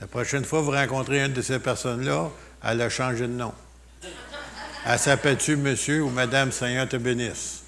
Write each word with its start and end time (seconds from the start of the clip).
La 0.00 0.06
prochaine 0.06 0.44
fois 0.44 0.60
que 0.60 0.64
vous 0.64 0.70
rencontrez 0.70 1.22
une 1.22 1.34
de 1.34 1.42
ces 1.42 1.58
personnes-là, 1.58 2.30
elle 2.64 2.80
a 2.80 2.88
changé 2.88 3.26
de 3.26 3.32
nom. 3.32 3.52
Elle 4.86 4.98
s'appelle-tu 4.98 5.56
Monsieur 5.56 6.02
ou 6.02 6.08
Madame 6.08 6.52
Seigneur 6.52 6.88
te 6.88 6.96
bénisse? 6.96 7.64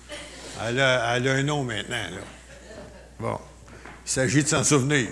Elle 0.66 0.80
a, 0.80 1.12
un 1.12 1.42
nom 1.42 1.62
maintenant. 1.62 1.96
Bon. 3.20 3.38
Il 4.06 4.10
s'agit 4.10 4.42
de 4.42 4.48
s'en 4.48 4.64
souvenir. 4.64 5.08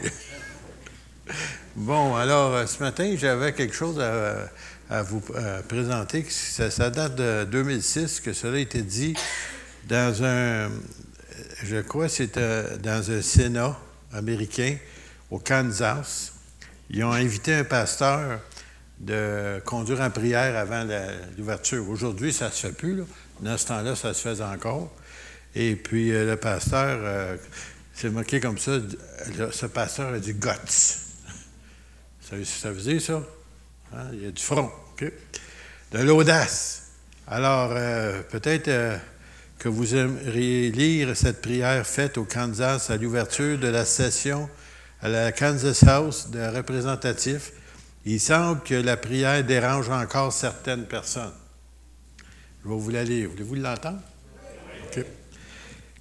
bon, 1.77 2.17
alors, 2.17 2.54
euh, 2.54 2.67
ce 2.67 2.83
matin, 2.83 3.15
j'avais 3.19 3.53
quelque 3.53 3.75
chose 3.75 4.01
à, 4.01 5.03
vous 5.03 5.23
euh, 5.35 5.61
présenter. 5.63 6.27
Ça, 6.31 6.91
date 6.91 7.17
de 7.17 7.45
2006 7.45 8.21
que 8.21 8.33
cela 8.33 8.57
a 8.57 8.61
été 8.61 8.83
dit 8.83 9.15
dans 9.87 10.25
un, 10.25 10.71
je 11.63 11.81
crois 11.83 12.09
c'était 12.09 12.79
dans 12.79 13.11
un 13.11 13.23
Sénat 13.23 13.79
américain 14.13 14.77
au 15.31 15.39
Kansas. 15.39 16.33
Ils 16.93 17.05
ont 17.05 17.12
invité 17.12 17.55
un 17.55 17.62
pasteur 17.62 18.41
de 18.98 19.62
conduire 19.64 20.01
en 20.01 20.10
prière 20.10 20.56
avant 20.56 20.84
l'ouverture. 21.38 21.88
Aujourd'hui, 21.88 22.33
ça 22.33 22.47
ne 22.47 22.51
se 22.51 22.66
fait 22.66 22.73
plus. 22.73 22.97
Là. 22.97 23.05
Dans 23.41 23.56
ce 23.56 23.66
temps-là, 23.69 23.95
ça 23.95 24.12
se 24.12 24.23
faisait 24.23 24.42
encore. 24.42 24.92
Et 25.55 25.77
puis, 25.77 26.11
euh, 26.11 26.27
le 26.27 26.37
pasteur 26.37 26.98
euh, 27.00 27.37
s'est 27.95 28.11
moqué 28.11 28.41
comme 28.41 28.59
ça. 28.59 28.73
Ce 29.52 29.66
pasteur 29.66 30.14
a 30.14 30.19
du 30.19 30.34
guts. 30.34 30.48
Ça, 32.20 32.37
ça 32.45 32.70
veut 32.70 32.80
dire 32.80 33.02
ça? 33.02 33.20
Hein? 33.92 34.06
Il 34.12 34.22
y 34.22 34.27
a 34.27 34.30
du 34.30 34.42
front. 34.42 34.70
De 35.91 35.98
l'audace. 35.98 36.92
Alors, 37.27 37.72
euh, 37.72 38.22
peut-être 38.22 38.70
que 39.59 39.69
vous 39.69 39.97
aimeriez 39.97 40.70
lire 40.70 41.16
cette 41.16 41.42
prière 41.42 41.84
faite 41.84 42.19
au 42.19 42.25
Kansas 42.25 42.91
à 42.91 42.97
l'ouverture 42.97 43.59
de 43.59 43.66
la 43.66 43.84
session 43.84 44.48
à 45.02 45.09
la 45.09 45.32
Kansas 45.32 45.82
House 45.84 46.28
de 46.30 46.40
représentatifs, 46.40 47.52
il 48.04 48.20
semble 48.20 48.62
que 48.62 48.74
la 48.74 48.96
prière 48.96 49.45
dérange 49.45 49.88
encore 49.88 50.33
certaines 50.33 50.86
personnes. 50.86 51.33
Je 52.62 52.69
vais 52.69 52.75
vous 52.75 52.91
la 52.91 53.05
lire. 53.05 53.30
Voulez-vous 53.30 53.55
l'entendre? 53.56 54.00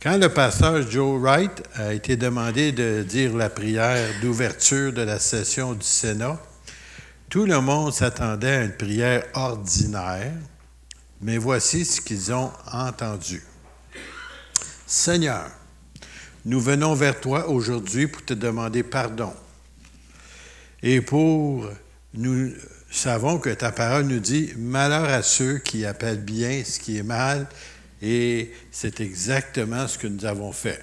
Quand 0.01 0.17
le 0.17 0.29
pasteur 0.29 0.89
Joe 0.89 1.19
Wright 1.19 1.61
a 1.75 1.93
été 1.93 2.15
demandé 2.15 2.71
de 2.71 3.03
dire 3.03 3.35
la 3.35 3.49
prière 3.49 4.07
d'ouverture 4.21 4.93
de 4.93 5.01
la 5.01 5.19
session 5.19 5.73
du 5.73 5.85
Sénat, 5.85 6.39
tout 7.29 7.45
le 7.45 7.59
monde 7.59 7.93
s'attendait 7.93 8.55
à 8.55 8.63
une 8.63 8.77
prière 8.77 9.25
ordinaire, 9.33 10.31
mais 11.21 11.37
voici 11.37 11.83
ce 11.83 11.99
qu'ils 11.99 12.31
ont 12.31 12.51
entendu. 12.71 13.43
Seigneur, 14.87 15.51
nous 16.45 16.59
venons 16.59 16.93
vers 16.93 17.19
toi 17.19 17.49
aujourd'hui 17.49 18.07
pour 18.07 18.23
te 18.23 18.33
demander 18.33 18.83
pardon. 18.83 19.33
Et 20.81 21.01
pour, 21.01 21.67
nous 22.13 22.51
savons 22.89 23.39
que 23.39 23.49
ta 23.49 23.71
parole 23.71 24.05
nous 24.05 24.19
dit, 24.19 24.51
malheur 24.57 25.09
à 25.09 25.21
ceux 25.21 25.57
qui 25.57 25.85
appellent 25.85 26.23
bien 26.23 26.63
ce 26.63 26.79
qui 26.79 26.97
est 26.97 27.03
mal, 27.03 27.47
et 28.01 28.51
c'est 28.71 29.01
exactement 29.01 29.87
ce 29.87 29.97
que 29.97 30.07
nous 30.07 30.25
avons 30.25 30.51
fait. 30.51 30.81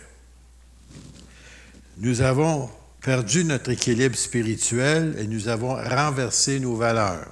Nous 1.98 2.20
avons 2.20 2.68
perdu 3.00 3.44
notre 3.44 3.70
équilibre 3.70 4.16
spirituel 4.16 5.16
et 5.18 5.26
nous 5.26 5.48
avons 5.48 5.74
renversé 5.74 6.60
nos 6.60 6.76
valeurs. 6.76 7.26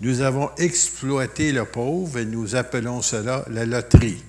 Nous 0.00 0.20
avons 0.20 0.50
exploité 0.58 1.52
le 1.52 1.64
pauvre 1.64 2.18
et 2.18 2.24
nous 2.24 2.56
appelons 2.56 3.00
cela 3.00 3.44
la 3.48 3.64
loterie. 3.64 4.22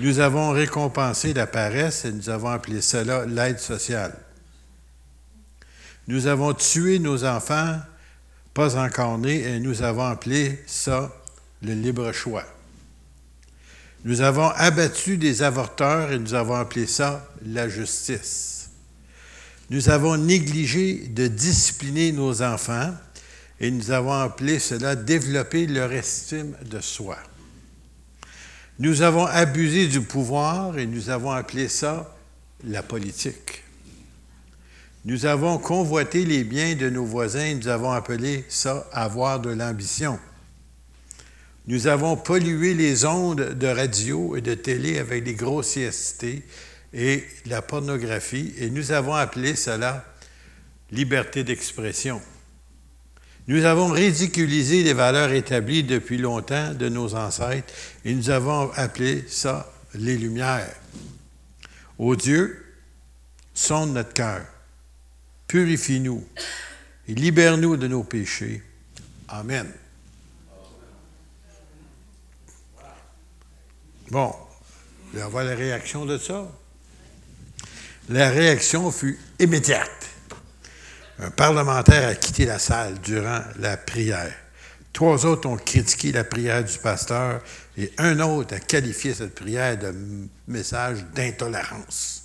Nous 0.00 0.20
avons 0.20 0.50
récompensé 0.50 1.34
la 1.34 1.46
paresse 1.46 2.04
et 2.04 2.12
nous 2.12 2.30
avons 2.30 2.48
appelé 2.48 2.80
cela 2.80 3.26
l'aide 3.26 3.58
sociale. 3.58 4.14
Nous 6.06 6.26
avons 6.26 6.54
tué 6.54 6.98
nos 6.98 7.24
enfants 7.24 7.78
pas 8.54 8.76
encore 8.76 9.20
et 9.26 9.60
nous 9.60 9.82
avons 9.82 10.06
appelé 10.06 10.62
ça 10.66 11.12
le 11.62 11.74
libre 11.74 12.12
choix. 12.12 12.44
Nous 14.04 14.20
avons 14.20 14.48
abattu 14.48 15.16
des 15.16 15.42
avorteurs 15.42 16.12
et 16.12 16.18
nous 16.18 16.34
avons 16.34 16.54
appelé 16.54 16.86
ça 16.86 17.28
la 17.44 17.68
justice. 17.68 18.70
Nous 19.70 19.90
avons 19.90 20.16
négligé 20.16 21.08
de 21.08 21.26
discipliner 21.26 22.12
nos 22.12 22.42
enfants 22.42 22.94
et 23.60 23.70
nous 23.70 23.90
avons 23.90 24.14
appelé 24.14 24.60
cela 24.60 24.96
développer 24.96 25.66
leur 25.66 25.92
estime 25.92 26.54
de 26.64 26.80
soi. 26.80 27.18
Nous 28.80 29.02
avons 29.02 29.26
abusé 29.26 29.88
du 29.88 30.00
pouvoir 30.00 30.78
et 30.78 30.86
nous 30.86 31.10
avons 31.10 31.32
appelé 31.32 31.68
ça 31.68 32.16
la 32.62 32.82
politique. 32.82 33.64
Nous 35.04 35.26
avons 35.26 35.58
convoité 35.58 36.24
les 36.24 36.44
biens 36.44 36.76
de 36.76 36.88
nos 36.88 37.04
voisins 37.04 37.44
et 37.44 37.54
nous 37.54 37.66
avons 37.66 37.90
appelé 37.90 38.44
ça 38.48 38.86
avoir 38.92 39.40
de 39.40 39.50
l'ambition. 39.50 40.18
Nous 41.66 41.88
avons 41.88 42.16
pollué 42.16 42.74
les 42.74 43.04
ondes 43.04 43.54
de 43.54 43.66
radio 43.66 44.36
et 44.36 44.42
de 44.42 44.54
télé 44.54 44.98
avec 44.98 45.24
des 45.24 45.34
grossièretés 45.34 46.44
et 46.92 47.24
la 47.46 47.62
pornographie 47.62 48.54
et 48.58 48.70
nous 48.70 48.92
avons 48.92 49.14
appelé 49.14 49.56
cela 49.56 50.04
liberté 50.92 51.42
d'expression. 51.42 52.20
Nous 53.48 53.64
avons 53.64 53.88
ridiculisé 53.88 54.82
les 54.82 54.92
valeurs 54.92 55.32
établies 55.32 55.82
depuis 55.82 56.18
longtemps 56.18 56.74
de 56.74 56.90
nos 56.90 57.14
ancêtres 57.14 57.72
et 58.04 58.14
nous 58.14 58.28
avons 58.28 58.70
appelé 58.72 59.24
ça 59.26 59.72
les 59.94 60.18
Lumières. 60.18 60.76
Ô 61.96 62.14
Dieu, 62.14 62.62
sonde 63.54 63.94
notre 63.94 64.12
cœur, 64.12 64.44
purifie-nous 65.46 66.28
et 67.08 67.14
libère-nous 67.14 67.78
de 67.78 67.88
nos 67.88 68.04
péchés. 68.04 68.62
Amen. 69.28 69.66
Bon, 74.10 74.34
on 75.14 75.28
va 75.28 75.44
la 75.44 75.54
réaction 75.54 76.04
de 76.04 76.18
ça. 76.18 76.46
La 78.10 78.28
réaction 78.28 78.90
fut 78.90 79.18
immédiate 79.38 80.07
un 81.20 81.30
parlementaire 81.30 82.08
a 82.08 82.14
quitté 82.14 82.46
la 82.46 82.58
salle 82.58 82.98
durant 83.00 83.40
la 83.58 83.76
prière. 83.76 84.32
Trois 84.92 85.26
autres 85.26 85.48
ont 85.48 85.56
critiqué 85.56 86.12
la 86.12 86.24
prière 86.24 86.64
du 86.64 86.78
pasteur 86.78 87.40
et 87.76 87.92
un 87.98 88.20
autre 88.20 88.54
a 88.54 88.60
qualifié 88.60 89.14
cette 89.14 89.34
prière 89.34 89.78
de 89.78 89.94
message 90.46 91.04
d'intolérance. 91.14 92.24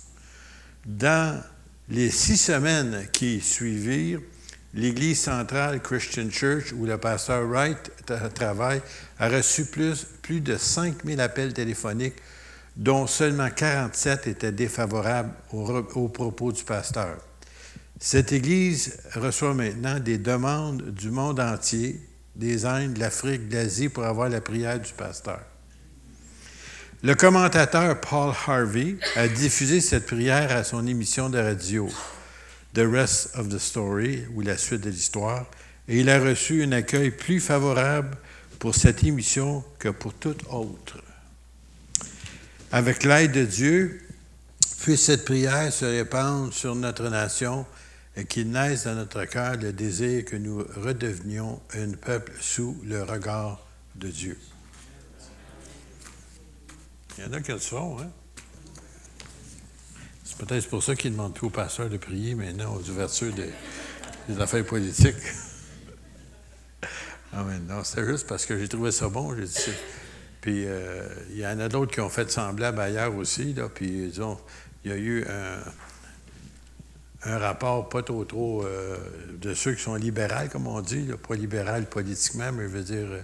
Dans 0.84 1.42
les 1.88 2.10
six 2.10 2.36
semaines 2.36 3.06
qui 3.12 3.40
suivirent, 3.40 4.20
l'Église 4.74 5.20
centrale 5.20 5.80
Christian 5.80 6.30
Church, 6.30 6.72
où 6.72 6.84
le 6.84 6.98
pasteur 6.98 7.46
Wright 7.46 7.92
travaille, 8.34 8.82
a 9.18 9.28
reçu 9.28 9.66
plus, 9.66 10.06
plus 10.22 10.40
de 10.40 10.56
5000 10.56 11.20
appels 11.20 11.52
téléphoniques, 11.52 12.16
dont 12.76 13.06
seulement 13.06 13.50
47 13.50 14.26
étaient 14.26 14.52
défavorables 14.52 15.32
aux 15.52 16.08
propos 16.08 16.50
du 16.50 16.64
pasteur. 16.64 17.18
Cette 18.06 18.32
Église 18.32 18.98
reçoit 19.14 19.54
maintenant 19.54 19.98
des 19.98 20.18
demandes 20.18 20.90
du 20.90 21.10
monde 21.10 21.40
entier, 21.40 21.98
des 22.36 22.66
Indes, 22.66 22.92
de 22.92 23.00
l'Afrique, 23.00 23.48
de 23.48 23.54
l'Asie, 23.54 23.88
pour 23.88 24.04
avoir 24.04 24.28
la 24.28 24.42
prière 24.42 24.78
du 24.78 24.92
pasteur. 24.92 25.40
Le 27.02 27.14
commentateur 27.14 27.98
Paul 28.02 28.34
Harvey 28.46 28.96
a 29.16 29.26
diffusé 29.26 29.80
cette 29.80 30.04
prière 30.04 30.54
à 30.54 30.64
son 30.64 30.86
émission 30.86 31.30
de 31.30 31.38
radio, 31.38 31.88
The 32.74 32.82
Rest 32.86 33.30
of 33.38 33.48
the 33.48 33.56
Story, 33.56 34.24
ou 34.34 34.42
La 34.42 34.58
suite 34.58 34.82
de 34.82 34.90
l'histoire, 34.90 35.46
et 35.88 36.00
il 36.00 36.10
a 36.10 36.20
reçu 36.20 36.62
un 36.62 36.72
accueil 36.72 37.10
plus 37.10 37.40
favorable 37.40 38.18
pour 38.58 38.74
cette 38.74 39.02
émission 39.02 39.64
que 39.78 39.88
pour 39.88 40.12
toute 40.12 40.44
autre. 40.50 40.98
Avec 42.70 43.02
l'aide 43.02 43.32
de 43.32 43.46
Dieu, 43.46 44.02
puisse 44.82 45.04
cette 45.04 45.24
prière 45.24 45.72
se 45.72 45.86
répandre 45.86 46.52
sur 46.52 46.74
notre 46.74 47.08
nation 47.08 47.64
qu'il 48.22 48.50
naisse 48.50 48.84
dans 48.84 48.94
notre 48.94 49.24
cœur 49.24 49.56
le 49.56 49.72
désir 49.72 50.24
que 50.24 50.36
nous 50.36 50.58
redevenions 50.58 51.60
un 51.74 51.90
peuple 51.92 52.32
sous 52.40 52.76
le 52.84 53.02
regard 53.02 53.60
de 53.96 54.08
Dieu. 54.08 54.38
Il 57.18 57.24
y 57.24 57.26
en 57.26 57.32
a 57.32 57.40
qui 57.40 57.52
le 57.52 57.58
sont, 57.58 57.98
hein? 58.00 58.10
C'est 60.24 60.38
peut-être 60.38 60.68
pour 60.68 60.82
ça 60.82 60.96
qu'ils 60.96 61.12
ne 61.12 61.16
demandent 61.16 61.34
plus 61.34 61.46
au 61.46 61.50
pasteur 61.50 61.88
de 61.88 61.96
prier 61.96 62.34
maintenant 62.34 62.74
aux 62.74 62.88
ouvertures 62.88 63.32
des, 63.34 64.40
affaires 64.40 64.64
politiques. 64.64 65.14
ah, 67.32 67.44
mais 67.46 67.58
non, 67.58 67.84
c'est 67.84 68.04
juste 68.04 68.26
parce 68.26 68.46
que 68.46 68.58
j'ai 68.58 68.68
trouvé 68.68 68.90
ça 68.90 69.08
bon, 69.08 69.36
j'ai 69.36 69.44
dit 69.44 69.76
Puis 70.40 70.64
euh, 70.66 71.06
il 71.30 71.38
y 71.38 71.46
en 71.46 71.60
a 71.60 71.68
d'autres 71.68 71.92
qui 71.92 72.00
ont 72.00 72.08
fait 72.08 72.30
semblable 72.30 72.80
ailleurs 72.80 73.14
aussi, 73.14 73.54
là, 73.54 73.68
puis 73.68 74.08
disons, 74.08 74.38
il 74.84 74.90
y 74.90 74.94
a 74.94 74.96
eu 74.96 75.24
un 75.24 75.58
un 77.24 77.38
rapport 77.38 77.88
pas 77.88 78.02
trop 78.02 78.24
trop 78.24 78.64
euh, 78.64 78.98
de 79.40 79.54
ceux 79.54 79.74
qui 79.74 79.82
sont 79.82 79.94
libéraux, 79.94 80.48
comme 80.50 80.66
on 80.66 80.80
dit, 80.80 81.08
pas 81.26 81.34
libéral 81.34 81.86
politiquement, 81.86 82.52
mais 82.52 82.64
je 82.64 82.68
veux 82.68 82.82
dire 82.82 83.06
euh, 83.10 83.22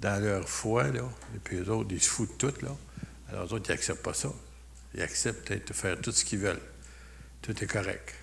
dans 0.00 0.22
leur 0.22 0.48
foi, 0.48 0.84
là. 0.84 1.02
Et 1.34 1.38
puis 1.42 1.58
eux 1.58 1.70
autres, 1.70 1.90
ils 1.92 2.02
se 2.02 2.08
foutent 2.08 2.40
de 2.40 2.50
tout, 2.50 2.64
là. 2.64 2.76
Alors 3.30 3.46
eux 3.46 3.54
autres, 3.54 3.66
ils 3.68 3.72
n'acceptent 3.72 4.02
pas 4.02 4.14
ça. 4.14 4.32
Ils 4.94 5.02
acceptent 5.02 5.52
de 5.52 5.72
faire 5.72 6.00
tout 6.00 6.12
ce 6.12 6.24
qu'ils 6.24 6.40
veulent. 6.40 6.60
Tout 7.42 7.52
est 7.62 7.66
correct. 7.66 8.14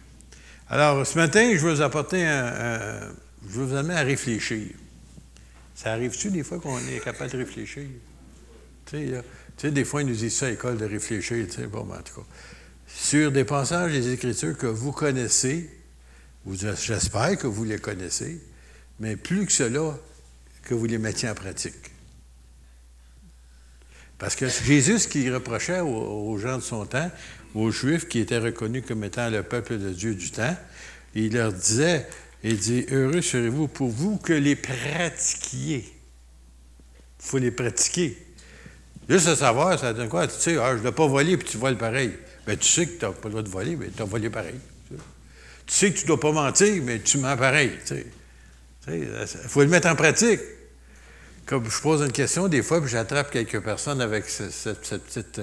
Alors, 0.70 1.06
ce 1.06 1.18
matin, 1.18 1.52
je 1.54 1.60
veux 1.60 1.74
vous 1.74 1.82
apporter 1.82 2.26
un, 2.26 3.00
je 3.48 3.60
veux 3.60 3.66
vous 3.66 3.76
amener 3.76 3.96
à 3.96 4.02
réfléchir. 4.02 4.70
Ça 5.76 5.92
arrive-tu 5.92 6.30
des 6.30 6.44
fois 6.44 6.60
qu'on 6.60 6.80
est 6.80 7.04
capable 7.04 7.32
de 7.32 7.38
réfléchir? 7.38 7.84
Tu 8.86 9.14
sais, 9.58 9.72
des 9.72 9.86
fois, 9.86 10.02
ils 10.02 10.08
nous 10.08 10.16
disent 10.16 10.38
ça 10.38 10.48
à 10.48 10.50
l'école 10.50 10.78
de 10.78 10.86
réfléchir. 10.86 11.46
Tu 11.48 11.54
sais, 11.54 11.68
bon, 11.68 11.84
ben, 11.84 11.96
en 11.96 12.02
tout 12.02 12.22
cas, 12.22 12.28
sur 12.96 13.32
des 13.32 13.44
passages 13.44 13.92
des 13.92 14.14
Écritures 14.14 14.58
que 14.58 14.68
vous 14.68 14.92
connaissez, 14.92 15.70
j'espère 16.48 17.38
que 17.38 17.48
vous 17.48 17.64
les 17.64 17.80
connaissez, 17.80 18.42
mais 19.00 19.16
plus 19.16 19.46
que 19.46 19.52
cela, 19.52 19.98
que 20.64 20.74
vous 20.74 20.86
les 20.86 20.98
mettiez 20.98 21.30
en 21.30 21.36
pratique. 21.36 21.74
Parce 24.18 24.36
que 24.36 24.48
Jésus, 24.48 25.00
ce 25.00 25.08
qu'il 25.08 25.34
reprochait 25.34 25.82
aux, 25.82 26.38
gens 26.38 26.58
de 26.58 26.64
son 26.64 26.86
temps, 26.86 27.12
aux 27.56 27.72
Juifs 27.72 28.08
qui 28.08 28.20
étaient 28.20 28.38
reconnus 28.38 28.84
comme 28.88 29.04
étant 29.04 29.30
le 29.30 29.44
peuple 29.44 29.78
de 29.78 29.90
Dieu 29.90 30.16
du 30.16 30.32
temps, 30.32 30.56
il 31.16 31.34
leur 31.34 31.52
disait, 31.52 32.08
il 32.44 32.58
dit, 32.58 32.86
heureux 32.92 33.22
serez-vous 33.22 33.68
pour 33.68 33.90
vous 33.90 34.18
que 34.18 34.34
les 34.34 34.56
pratiquiez. 34.56 35.86
Il 37.20 37.26
faut 37.26 37.38
les 37.38 37.52
pratiquer. 37.52 38.18
Juste 39.10 39.28
à 39.28 39.36
savoir, 39.36 39.78
ça 39.78 39.94
donne 39.94 40.10
quoi? 40.10 40.28
Tu 40.28 40.40
sais, 40.40 40.58
ah, 40.58 40.72
je 40.72 40.78
ne 40.78 40.82
dois 40.84 40.96
pas 40.96 41.08
voler, 41.08 41.36
puis 41.36 41.48
tu 41.48 41.58
voles 41.58 41.78
pareil. 41.78 42.14
Bien, 42.46 42.56
tu 42.58 42.68
sais 42.68 42.86
que 42.86 43.00
tu 43.00 43.06
n'as 43.06 43.12
pas 43.12 43.26
le 43.26 43.30
droit 43.30 43.42
de 43.44 43.50
voler, 43.50 43.76
mais 43.76 43.88
tu 43.96 44.02
as 44.02 44.06
volé 44.06 44.30
pareil. 44.30 44.60
Tu 45.66 45.74
sais 45.74 45.92
que 45.92 45.98
tu 45.98 46.04
ne 46.04 46.08
dois 46.08 46.20
pas 46.20 46.32
mentir, 46.32 46.84
mais 46.84 47.00
tu 47.00 47.18
mens 47.18 47.38
pareil. 47.38 47.72
Il 48.88 49.08
faut 49.48 49.62
le 49.62 49.70
mettre 49.70 49.88
en 49.88 49.96
pratique. 49.96 50.42
Comme 51.46 51.70
je 51.70 51.82
pose 51.82 52.02
une 52.02 52.12
question, 52.12 52.48
des 52.48 52.64
fois, 52.64 52.82
puis 52.82 52.90
j'attrape 52.90 53.32
quelques 53.32 53.62
personnes 53.62 54.02
avec 54.02 54.26
cette, 54.30 54.80
petite 54.80 55.42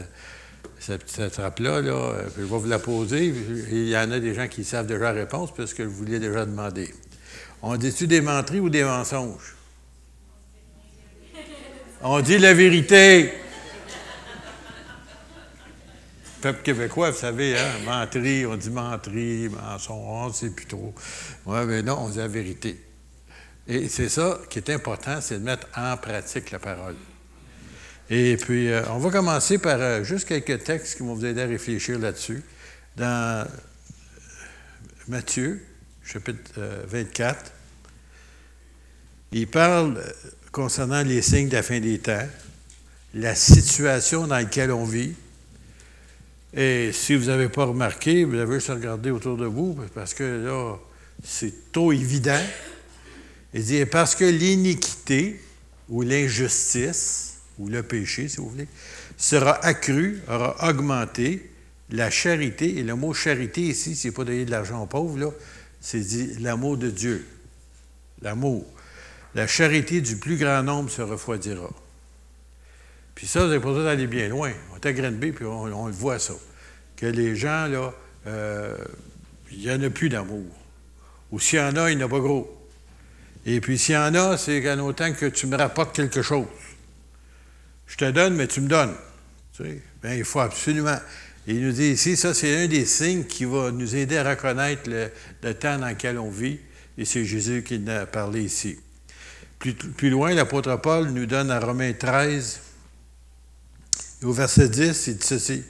cette, 0.78 1.32
trappe-là, 1.32 1.82
là, 1.82 2.14
puis 2.34 2.42
je 2.42 2.46
vais 2.46 2.58
vous 2.58 2.66
la 2.66 2.78
poser. 2.78 3.26
il 3.70 3.88
y 3.88 3.96
en 3.96 4.10
a 4.10 4.18
des 4.18 4.34
gens 4.34 4.48
qui 4.48 4.64
savent 4.64 4.86
déjà 4.86 5.12
la 5.12 5.12
réponse 5.12 5.54
parce 5.54 5.74
que 5.74 5.82
je 5.82 5.88
vous 5.88 6.04
l'ai 6.04 6.18
déjà 6.18 6.46
demandé. 6.46 6.94
On 7.62 7.76
dit-tu 7.76 8.06
des 8.06 8.22
menteries 8.22 8.60
ou 8.60 8.70
des 8.70 8.84
mensonges? 8.84 9.54
On 12.02 12.20
dit 12.20 12.38
la 12.38 12.54
vérité. 12.54 13.30
Peuple 16.40 16.62
québécois, 16.62 17.10
vous 17.10 17.18
savez, 17.18 17.58
hein, 17.58 17.70
menterie, 17.84 18.46
on 18.46 18.56
dit 18.56 18.70
menterie, 18.70 19.48
mensonge, 19.50 20.04
on 20.06 20.28
ne 20.28 20.32
sait 20.32 20.50
plus 20.50 20.66
trop. 20.66 20.94
Oui, 21.44 21.58
mais 21.66 21.82
non, 21.82 21.98
on 22.00 22.08
dit 22.08 22.18
la 22.18 22.28
vérité. 22.28 22.80
Et 23.68 23.88
c'est 23.88 24.08
ça 24.08 24.40
qui 24.48 24.58
est 24.58 24.70
important, 24.70 25.20
c'est 25.20 25.38
de 25.38 25.44
mettre 25.44 25.66
en 25.76 25.96
pratique 25.98 26.50
la 26.50 26.58
parole. 26.58 26.96
Et 28.08 28.36
puis, 28.36 28.68
euh, 28.68 28.82
on 28.90 28.98
va 28.98 29.10
commencer 29.10 29.58
par 29.58 29.80
euh, 29.80 30.02
juste 30.02 30.26
quelques 30.26 30.64
textes 30.64 30.96
qui 30.96 31.02
vont 31.02 31.14
vous 31.14 31.26
aider 31.26 31.42
à 31.42 31.46
réfléchir 31.46 31.98
là-dessus. 31.98 32.42
Dans 32.96 33.46
Matthieu, 35.08 35.62
chapitre 36.02 36.60
24, 36.88 37.36
euh, 37.36 37.48
il 39.32 39.46
parle 39.46 40.02
concernant 40.50 41.02
les 41.02 41.22
signes 41.22 41.48
de 41.48 41.54
la 41.54 41.62
fin 41.62 41.78
des 41.78 41.98
temps, 41.98 42.26
la 43.14 43.34
situation 43.34 44.26
dans 44.26 44.36
laquelle 44.36 44.72
on 44.72 44.84
vit. 44.84 45.14
Et 46.54 46.90
si 46.92 47.14
vous 47.14 47.26
n'avez 47.26 47.48
pas 47.48 47.64
remarqué, 47.64 48.24
vous 48.24 48.36
avez 48.36 48.54
juste 48.54 48.68
regardé 48.68 49.10
autour 49.10 49.36
de 49.36 49.46
vous, 49.46 49.78
parce 49.94 50.14
que 50.14 50.44
là, 50.44 50.76
c'est 51.22 51.72
trop 51.72 51.92
évident. 51.92 52.40
Il 53.54 53.62
dit, 53.62 53.84
parce 53.86 54.14
que 54.14 54.24
l'iniquité 54.24 55.40
ou 55.88 56.02
l'injustice, 56.02 57.38
ou 57.58 57.68
le 57.68 57.82
péché, 57.82 58.28
si 58.28 58.38
vous 58.38 58.48
voulez, 58.48 58.68
sera 59.16 59.64
accru, 59.64 60.22
aura 60.28 60.68
augmenté, 60.68 61.50
la 61.90 62.10
charité, 62.10 62.78
et 62.78 62.82
le 62.82 62.94
mot 62.94 63.12
charité 63.12 63.62
ici, 63.62 63.96
c'est 63.96 64.12
pas 64.12 64.24
donner 64.24 64.44
de 64.44 64.50
l'argent 64.50 64.82
aux 64.82 64.86
pauvres, 64.86 65.34
c'est 65.80 66.00
dit 66.00 66.34
l'amour 66.40 66.76
de 66.76 66.90
Dieu. 66.90 67.26
L'amour. 68.22 68.64
La 69.34 69.46
charité 69.46 70.00
du 70.00 70.16
plus 70.16 70.36
grand 70.36 70.62
nombre 70.62 70.90
se 70.90 71.02
refroidira. 71.02 71.70
Puis 73.14 73.26
ça, 73.26 73.40
vous 73.40 73.48
n'avez 73.48 73.60
pas 73.60 73.68
besoin 73.68 73.84
d'aller 73.84 74.06
bien 74.06 74.28
loin. 74.28 74.52
On 74.72 74.76
est 74.76 74.86
à 74.86 74.92
Grenby, 74.92 75.32
puis 75.32 75.44
on, 75.44 75.86
le 75.86 75.92
voit 75.92 76.18
ça. 76.18 76.34
Que 76.96 77.06
les 77.06 77.36
gens, 77.36 77.66
là, 77.66 77.92
euh, 78.26 78.76
il 79.52 79.58
n'y 79.58 79.70
en 79.70 79.82
a 79.82 79.90
plus 79.90 80.08
d'amour. 80.08 80.46
Ou 81.32 81.40
s'il 81.40 81.58
y 81.58 81.62
en 81.62 81.76
a, 81.76 81.90
il 81.90 81.98
n'y 81.98 82.02
en 82.02 82.06
a 82.06 82.10
pas 82.10 82.20
gros. 82.20 82.56
Et 83.46 83.60
puis 83.60 83.78
s'il 83.78 83.94
y 83.94 83.98
en 83.98 84.14
a, 84.14 84.36
c'est 84.36 84.62
qu'en 84.62 84.78
autant 84.80 85.12
que 85.12 85.26
tu 85.26 85.46
me 85.46 85.56
rapportes 85.56 85.94
quelque 85.94 86.22
chose. 86.22 86.46
Je 87.86 87.96
te 87.96 88.10
donne, 88.10 88.34
mais 88.34 88.46
tu 88.46 88.60
me 88.60 88.68
donnes. 88.68 88.94
Tu 89.56 89.64
sais? 89.64 89.82
Bien, 90.02 90.14
il 90.14 90.24
faut 90.24 90.40
absolument. 90.40 90.98
Il 91.46 91.60
nous 91.60 91.72
dit 91.72 91.92
ici, 91.92 92.16
ça, 92.16 92.34
c'est 92.34 92.64
un 92.64 92.68
des 92.68 92.84
signes 92.84 93.24
qui 93.24 93.44
va 93.44 93.70
nous 93.70 93.96
aider 93.96 94.18
à 94.18 94.28
reconnaître 94.28 94.88
le, 94.88 95.54
temps 95.54 95.78
dans 95.78 95.88
lequel 95.88 96.18
on 96.18 96.30
vit. 96.30 96.60
Et 96.98 97.04
c'est 97.04 97.24
Jésus 97.24 97.62
qui 97.62 97.82
en 97.82 97.88
a 97.88 98.06
parlé 98.06 98.42
ici. 98.42 98.78
Plus, 99.58 99.74
plus 99.74 100.10
loin, 100.10 100.34
l'apôtre 100.34 100.76
Paul 100.76 101.08
nous 101.08 101.26
donne 101.26 101.50
à 101.50 101.58
Romains 101.58 101.92
13, 101.92 102.60
au 104.22 104.32
verset 104.32 104.68
10, 104.68 105.06
il 105.06 105.16
dit 105.16 105.26
ceci 105.26 105.62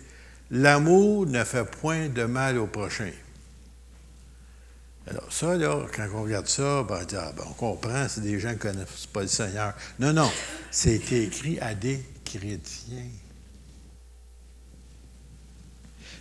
L'amour 0.50 1.26
ne 1.26 1.44
fait 1.44 1.64
point 1.64 2.08
de 2.08 2.25
mal 2.25 2.58
au 2.58 2.67
prochain. 2.67 3.12
Alors, 5.06 5.32
ça, 5.32 5.56
là, 5.56 5.87
quand 5.94 6.06
on 6.14 6.23
regarde 6.23 6.47
ça, 6.47 6.82
ben, 6.82 6.99
on, 7.00 7.05
dit, 7.05 7.17
ah, 7.17 7.32
ben, 7.37 7.44
on 7.49 7.52
comprend, 7.52 8.08
c'est 8.08 8.20
des 8.20 8.38
gens 8.38 8.50
qui 8.50 8.67
ne 8.67 8.73
connaissent 8.73 9.06
pas 9.12 9.23
le 9.23 9.29
Seigneur. 9.29 9.75
Non, 9.99 10.12
non, 10.12 10.31
c'est 10.70 11.12
écrit 11.12 11.58
à 11.61 11.75
des 11.75 12.00
chrétiens. 12.25 13.08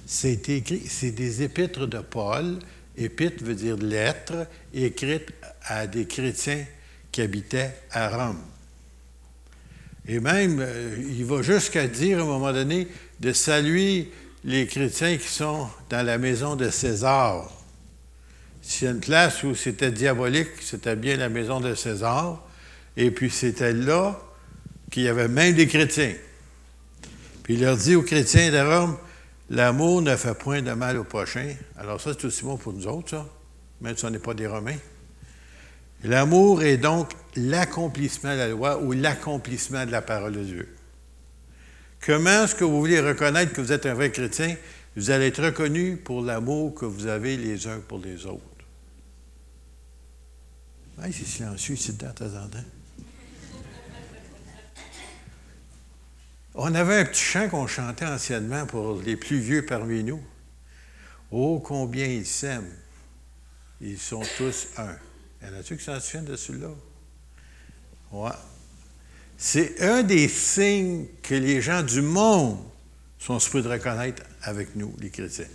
C'est 0.06 0.50
écrit, 0.50 0.88
c'est 0.88 1.12
des 1.12 1.44
épîtres 1.44 1.88
de 1.88 2.00
Paul. 2.00 2.60
Épître 2.98 3.44
veut 3.44 3.56
dire 3.56 3.78
lettre, 3.78 4.48
écrite 4.74 5.34
à 5.64 5.86
des 5.86 6.06
chrétiens 6.06 6.66
qui 7.12 7.22
habitaient 7.22 7.74
à 7.92 8.10
Rome. 8.10 8.42
Et 10.11 10.19
même, 10.19 10.57
euh, 10.59 10.95
il 11.07 11.23
va 11.23 11.44
jusqu'à 11.44 11.85
dire 11.85 12.17
à 12.17 12.21
un 12.23 12.25
moment 12.25 12.51
donné 12.51 12.88
de 13.19 13.31
saluer 13.31 14.09
les 14.44 14.65
chrétiens 14.65 15.15
qui 15.17 15.27
sont 15.27 15.67
dans 15.88 16.03
la 16.03 16.17
maison 16.17 16.56
de 16.56 16.71
César. 16.71 17.47
S'il 18.59 18.85
y 18.85 18.88
a 18.88 18.94
une 18.94 19.01
place 19.01 19.44
où 19.44 19.53
c'était 19.53 19.91
diabolique, 19.91 20.50
c'était 20.61 20.95
bien 20.95 21.15
la 21.15 21.29
maison 21.29 21.59
de 21.59 21.75
César. 21.75 22.44
Et 22.97 23.11
puis 23.11 23.29
c'était 23.29 23.71
là 23.71 24.19
qu'il 24.89 25.03
y 25.03 25.07
avait 25.07 25.27
même 25.27 25.53
des 25.53 25.67
chrétiens. 25.67 26.15
Puis 27.44 27.53
il 27.53 27.61
leur 27.61 27.77
dit 27.77 27.95
aux 27.95 28.01
chrétiens 28.01 28.51
de 28.51 28.57
Rome, 28.57 28.97
l'amour 29.51 30.01
ne 30.01 30.15
fait 30.15 30.33
point 30.33 30.63
de 30.63 30.71
mal 30.71 30.97
au 30.97 31.03
prochain. 31.03 31.53
Alors 31.77 32.01
ça, 32.01 32.13
c'est 32.17 32.25
aussi 32.25 32.44
bon 32.44 32.57
pour 32.57 32.73
nous 32.73 32.88
autres, 32.88 33.11
ça, 33.11 33.27
même 33.79 33.95
si 33.95 34.06
on 34.06 34.09
n'est 34.09 34.17
pas 34.17 34.33
des 34.33 34.47
Romains. 34.47 34.78
L'amour 36.03 36.63
est 36.63 36.77
donc 36.77 37.11
l'accomplissement 37.35 38.31
de 38.31 38.37
la 38.37 38.47
loi 38.49 38.81
ou 38.81 38.94
l'accomplissement 38.94 39.85
de 39.85 39.91
la 39.91 40.01
parole 40.01 40.33
de 40.33 40.44
Dieu. 40.44 40.75
Comment 42.06 42.45
est-ce 42.45 42.56
que 42.56 42.63
vous 42.63 42.79
voulez 42.79 43.01
reconnaître 43.01 43.51
que 43.51 43.59
vous 43.59 43.73
êtes 43.73 43.85
un 43.85 43.94
vrai 43.94 44.11
chrétien? 44.11 44.56
Vous 44.95 45.11
allez 45.11 45.27
être 45.27 45.44
reconnu 45.44 45.97
pour 45.97 46.21
l'amour 46.21 46.73
que 46.73 46.85
vous 46.85 47.07
avez 47.07 47.37
les 47.37 47.68
uns 47.68 47.79
pour 47.79 47.99
les 47.99 48.25
autres. 48.25 48.44
c'est 51.03 51.13
silencieux 51.13 51.75
ici 51.75 51.95
temps 51.97 52.13
On 56.56 56.73
avait 56.73 56.99
un 57.01 57.06
petit 57.06 57.21
chant 57.21 57.49
qu'on 57.49 57.68
chantait 57.68 58.06
anciennement 58.06 58.65
pour 58.65 59.01
les 59.01 59.15
plus 59.15 59.39
vieux 59.39 59.65
parmi 59.65 60.03
nous. 60.03 60.21
Oh, 61.31 61.59
combien 61.59 62.06
ils 62.06 62.25
s'aiment. 62.25 62.73
Ils 63.81 63.99
sont 63.99 64.23
tous 64.37 64.68
un. 64.77 64.95
Y 65.42 65.46
en 65.46 65.54
a-tu 65.60 65.78
qui 65.78 65.84
s'en 65.84 66.00
souviennent 66.00 66.26
de 66.26 66.36
celui-là? 66.36 66.69
Ouais. 68.12 68.31
C'est 69.38 69.81
un 69.81 70.04
des 70.04 70.28
signes 70.28 71.06
que 71.24 71.36
les 71.36 71.62
gens 71.62 71.81
du 71.81 72.02
monde 72.02 72.58
sont 73.18 73.40
supposés 73.40 73.64
de 73.64 73.69
reconnaître 73.69 74.24
avec 74.42 74.76
nous, 74.76 74.94
les 75.00 75.10
chrétiens. 75.10 75.46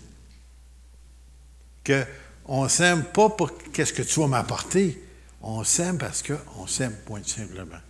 Qu'on 1.84 2.68
s'aime 2.68 3.04
pas 3.04 3.28
pour 3.28 3.58
qu'est-ce 3.72 3.92
que 3.92 4.02
tu 4.02 4.20
vas 4.20 4.26
m'apporter. 4.26 5.02
On 5.42 5.64
s'aime 5.64 5.98
parce 5.98 6.22
qu'on 6.22 6.66
s'aime, 6.66 6.94
point 7.04 7.22
simplement. 7.24 7.80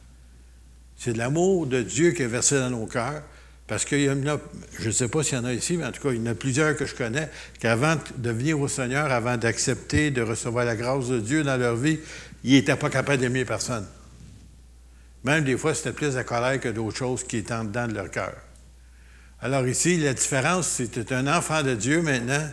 C'est 0.96 1.12
de 1.12 1.18
l'amour 1.18 1.66
de 1.66 1.82
Dieu 1.82 2.10
qui 2.10 2.22
est 2.22 2.26
versé 2.28 2.58
dans 2.58 2.70
nos 2.70 2.86
cœurs. 2.86 3.22
Parce 3.66 3.86
qu'il 3.86 4.02
y 4.02 4.10
en 4.10 4.26
a, 4.26 4.38
je 4.78 4.86
ne 4.86 4.92
sais 4.92 5.08
pas 5.08 5.22
s'il 5.22 5.38
y 5.38 5.40
en 5.40 5.44
a 5.44 5.52
ici, 5.52 5.76
mais 5.78 5.86
en 5.86 5.92
tout 5.92 6.02
cas, 6.02 6.12
il 6.12 6.20
y 6.20 6.28
en 6.28 6.32
a 6.32 6.34
plusieurs 6.34 6.76
que 6.76 6.84
je 6.84 6.94
connais, 6.94 7.30
qu'avant 7.60 7.96
de 8.16 8.30
venir 8.30 8.60
au 8.60 8.68
Seigneur, 8.68 9.10
avant 9.10 9.38
d'accepter 9.38 10.10
de 10.10 10.20
recevoir 10.20 10.66
la 10.66 10.76
grâce 10.76 11.08
de 11.08 11.18
Dieu 11.18 11.42
dans 11.44 11.56
leur 11.56 11.76
vie, 11.76 11.98
ils 12.42 12.52
n'étaient 12.52 12.76
pas 12.76 12.90
capables 12.90 13.20
d'aimer 13.20 13.46
personne. 13.46 13.86
Même 15.24 15.44
des 15.44 15.56
fois, 15.56 15.74
c'était 15.74 15.92
plus 15.92 16.14
la 16.14 16.24
colère 16.24 16.60
que 16.60 16.68
d'autres 16.68 16.98
choses 16.98 17.24
qui 17.24 17.38
étaient 17.38 17.54
en 17.54 17.64
dedans 17.64 17.88
de 17.88 17.94
leur 17.94 18.10
cœur. 18.10 18.34
Alors 19.40 19.66
ici, 19.66 19.96
la 19.96 20.12
différence, 20.12 20.68
c'est 20.68 20.90
que 20.90 21.00
tu 21.00 21.14
es 21.14 21.16
un 21.16 21.26
enfant 21.26 21.62
de 21.62 21.74
Dieu 21.74 22.02
maintenant, 22.02 22.46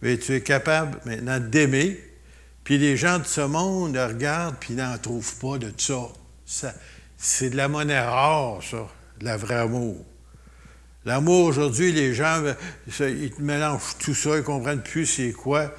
mais 0.00 0.16
tu 0.16 0.34
es 0.34 0.40
capable 0.40 0.98
maintenant 1.04 1.40
d'aimer, 1.40 2.00
puis 2.64 2.78
les 2.78 2.96
gens 2.96 3.18
de 3.18 3.24
ce 3.24 3.42
monde 3.42 3.96
regardent, 3.96 4.56
puis 4.58 4.72
n'en 4.72 4.96
trouvent 4.96 5.36
pas 5.36 5.58
de 5.58 5.70
ça. 5.76 6.08
ça 6.46 6.72
c'est 7.18 7.50
de 7.50 7.56
la 7.56 7.68
monnaie 7.68 8.00
rare, 8.00 8.62
ça, 8.62 8.88
de 9.20 9.24
la 9.24 9.36
vraie 9.36 9.56
amour. 9.56 10.04
L'amour, 11.06 11.44
aujourd'hui, 11.44 11.92
les 11.92 12.14
gens, 12.14 12.42
ils 13.00 13.32
mélangent 13.38 13.96
tout 13.98 14.14
ça, 14.14 14.30
ils 14.30 14.36
ne 14.36 14.40
comprennent 14.40 14.82
plus 14.82 15.04
c'est 15.04 15.32
quoi. 15.32 15.74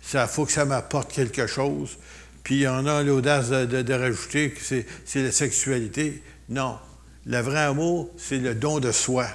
ça 0.00 0.26
faut 0.26 0.46
que 0.46 0.52
ça 0.52 0.64
m'apporte 0.64 1.12
quelque 1.12 1.46
chose. 1.46 1.98
Puis 2.42 2.56
il 2.56 2.60
y 2.62 2.68
en 2.68 2.86
a 2.86 3.02
l'audace 3.02 3.50
de, 3.50 3.92
rajouter 3.92 4.50
que 4.50 4.60
c'est 4.62 5.22
la 5.22 5.32
sexualité. 5.32 6.22
Non. 6.48 6.78
Le 7.26 7.38
vrai 7.40 7.60
amour, 7.60 8.10
c'est 8.16 8.38
le 8.38 8.54
don 8.54 8.80
de 8.80 8.90
soi. 8.92 9.26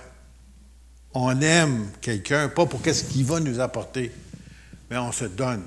On 1.13 1.39
aime 1.41 1.87
quelqu'un, 2.01 2.49
pas 2.49 2.65
pour 2.65 2.81
qu'est-ce 2.81 3.03
qu'il 3.05 3.25
va 3.25 3.39
nous 3.39 3.59
apporter, 3.59 4.11
mais 4.89 4.97
on 4.97 5.11
se 5.11 5.25
donne. 5.25 5.61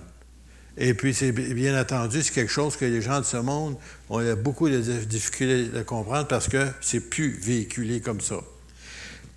Et 0.76 0.94
puis, 0.94 1.14
c'est 1.14 1.32
bien 1.32 1.80
entendu, 1.80 2.22
c'est 2.22 2.34
quelque 2.34 2.52
chose 2.52 2.76
que 2.76 2.84
les 2.84 3.00
gens 3.00 3.20
de 3.20 3.24
ce 3.24 3.36
monde 3.36 3.76
ont 4.10 4.20
beaucoup 4.34 4.68
de 4.68 4.78
difficultés 4.78 5.78
à 5.78 5.84
comprendre 5.84 6.26
parce 6.26 6.48
que 6.48 6.66
c'est 6.80 7.08
plus 7.08 7.38
véhiculé 7.40 8.00
comme 8.00 8.20
ça. 8.20 8.40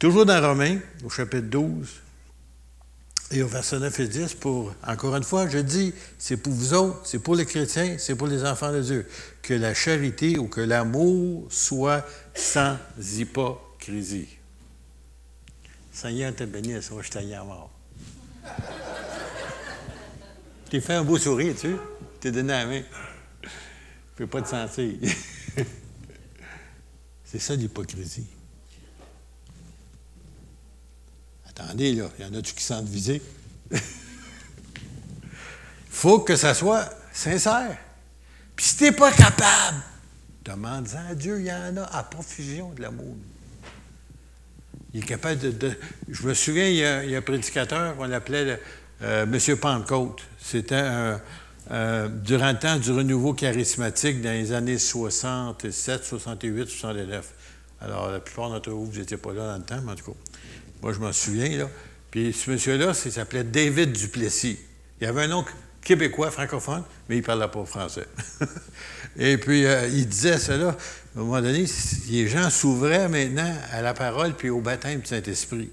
Toujours 0.02 0.26
dans 0.26 0.42
Romains, 0.42 0.80
au 1.04 1.12
chapitre 1.12 1.46
12, 1.46 1.88
et 3.30 3.44
au 3.44 3.48
verset 3.48 3.78
9 3.78 4.00
et 4.00 4.08
10, 4.08 4.34
pour, 4.34 4.74
encore 4.84 5.16
une 5.16 5.22
fois, 5.22 5.48
je 5.48 5.60
dis, 5.60 5.94
c'est 6.18 6.38
pour 6.38 6.54
vous 6.54 6.74
autres, 6.74 7.02
c'est 7.04 7.20
pour 7.20 7.36
les 7.36 7.46
chrétiens, 7.46 7.98
c'est 8.00 8.16
pour 8.16 8.26
les 8.26 8.44
enfants 8.44 8.74
de 8.74 8.82
Dieu, 8.82 9.08
que 9.44 9.54
la 9.54 9.76
charité 9.76 10.40
ou 10.40 10.48
que 10.48 10.60
l'amour 10.60 11.46
soit 11.52 12.04
sans 12.34 12.78
hypocrisie. 12.98 14.40
Seigneur 15.92 16.36
te 16.36 16.46
bénisse, 16.46 16.90
moi 16.90 17.04
je 17.04 17.12
t'ai 17.12 17.36
à 17.36 17.44
mort. 17.44 17.70
t'es 20.72 20.82
fait 20.82 20.96
un 20.96 21.04
beau 21.04 21.20
sourire, 21.20 21.54
tu 21.56 21.76
T'es 22.20 22.32
donné 22.32 22.54
la 22.54 22.66
main. 22.66 22.82
Je 23.44 23.50
peux 24.16 24.26
pas 24.26 24.42
te 24.42 24.48
sentir. 24.48 24.96
c'est 27.24 27.38
ça 27.38 27.56
l'hypocrisie. 27.56 28.41
Attendez, 31.64 31.94
là, 31.94 32.10
il 32.18 32.26
y 32.26 32.28
en 32.28 32.34
a-tu 32.34 32.54
qui 32.54 32.64
sentent 32.64 32.88
visés? 32.88 33.22
Il 33.72 33.80
faut 35.90 36.20
que 36.20 36.36
ça 36.36 36.54
soit 36.54 36.90
sincère. 37.14 37.78
Puis 38.56 38.66
si 38.66 38.78
tu 38.78 38.84
n'es 38.86 38.92
pas 38.92 39.12
capable, 39.12 39.78
demande-en 40.44 41.12
à 41.12 41.16
Dieu, 41.16 41.40
il 41.40 41.46
y 41.46 41.52
en 41.52 41.78
a 41.78 41.84
à 41.84 42.04
profusion 42.04 42.72
de 42.72 42.82
l'amour. 42.82 43.16
Il 44.94 45.02
est 45.02 45.06
capable 45.06 45.58
de, 45.58 45.78
Je 46.10 46.28
me 46.28 46.34
souviens, 46.34 46.68
il 46.68 46.76
y 46.76 47.16
a, 47.16 47.18
un 47.18 47.22
prédicateur 47.22 47.96
qu'on 47.96 48.12
appelait 48.12 48.60
euh, 49.04 49.24
M. 49.24 49.58
Pentecôte. 49.58 50.22
C'était 50.40 51.18
durant 51.70 52.52
le 52.52 52.60
temps 52.60 52.78
du 52.78 52.92
renouveau 52.92 53.34
charismatique 53.34 54.22
dans 54.22 54.32
les 54.32 54.52
années 54.52 54.80
67, 54.80 56.04
68, 56.04 56.68
69. 56.68 57.34
Alors, 57.82 58.12
la 58.12 58.20
plupart 58.20 58.50
d'entre 58.50 58.72
vous, 58.72 58.86
vous 58.86 59.00
n'étiez 59.00 59.18
pas 59.18 59.32
là 59.32 59.54
dans 59.54 59.58
le 59.58 59.64
temps, 59.64 59.82
mais 59.84 59.92
en 59.92 59.96
tout 59.96 60.12
cas. 60.12 60.18
Moi, 60.82 60.94
je 60.94 61.00
m'en 61.00 61.14
souviens, 61.14 61.58
là. 61.58 61.70
Puis 62.10 62.34
ce 62.34 62.52
monsieur-là, 62.52 62.94
il 63.06 63.12
s'appelait 63.12 63.44
David 63.44 63.94
Duplessis. 63.94 64.60
Il 65.00 65.08
avait 65.08 65.24
un 65.24 65.28
nom 65.28 65.46
québécois, 65.82 66.30
francophone, 66.30 66.84
mais 67.08 67.16
il 67.16 67.22
ne 67.22 67.26
parlait 67.26 67.48
pas 67.48 67.66
français. 67.66 68.06
Et 69.18 69.38
puis, 69.38 69.66
euh, 69.66 69.88
il 69.88 70.08
disait 70.08 70.38
cela, 70.38 70.70
à 70.70 71.20
un 71.20 71.24
moment 71.24 71.42
donné, 71.42 71.66
les 72.10 72.28
gens 72.28 72.50
s'ouvraient 72.50 73.10
maintenant 73.10 73.54
à 73.72 73.82
la 73.82 73.94
parole 73.94 74.34
puis 74.34 74.50
au 74.50 74.62
baptême 74.62 75.00
du 75.02 75.08
Saint-Esprit. 75.08 75.70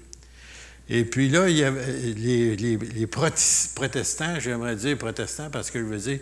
Et 0.89 1.05
puis 1.05 1.29
là, 1.29 1.47
il 1.49 1.57
y 1.57 1.63
avait 1.63 1.85
les, 1.85 3.07
protestants, 3.07 4.39
j'aimerais 4.39 4.75
dire 4.75 4.97
protestants 4.97 5.49
parce 5.51 5.69
que 5.69 5.79
je 5.79 5.85
veux 5.85 5.97
dire, 5.97 6.19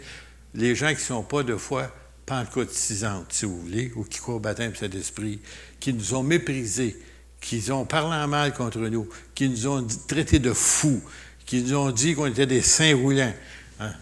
les 0.54 0.76
gens 0.76 0.90
qui 0.90 0.96
ne 0.96 1.00
sont 1.00 1.24
pas 1.24 1.44
de 1.44 1.56
foi 1.56 1.90
pentecôtisantes, 2.26 3.32
si 3.32 3.46
vous 3.46 3.62
voulez, 3.62 3.94
ou 3.96 4.04
qui 4.04 4.20
croient 4.20 4.36
au 4.36 4.40
baptême 4.40 4.72
du 4.72 4.78
Saint-Esprit, 4.78 5.40
qui 5.80 5.94
nous 5.94 6.14
ont 6.14 6.24
méprisés, 6.24 7.00
qui 7.42 7.72
ont 7.72 7.86
parlé 7.86 8.16
en 8.16 8.28
mal 8.28 8.54
contre 8.54 8.80
nous, 8.80 9.08
qui 9.36 9.50
nous 9.50 9.68
ont 9.68 9.86
traités 10.08 10.40
de 10.40 10.54
fous, 10.54 11.02
qui 11.46 11.62
nous 11.62 11.76
ont 11.76 11.92
dit 11.92 12.16
qu'on 12.16 12.28
était 12.28 12.46
des 12.46 12.62
saints 12.62 12.96
roulants. 12.96 13.34
Hein? 13.80 13.94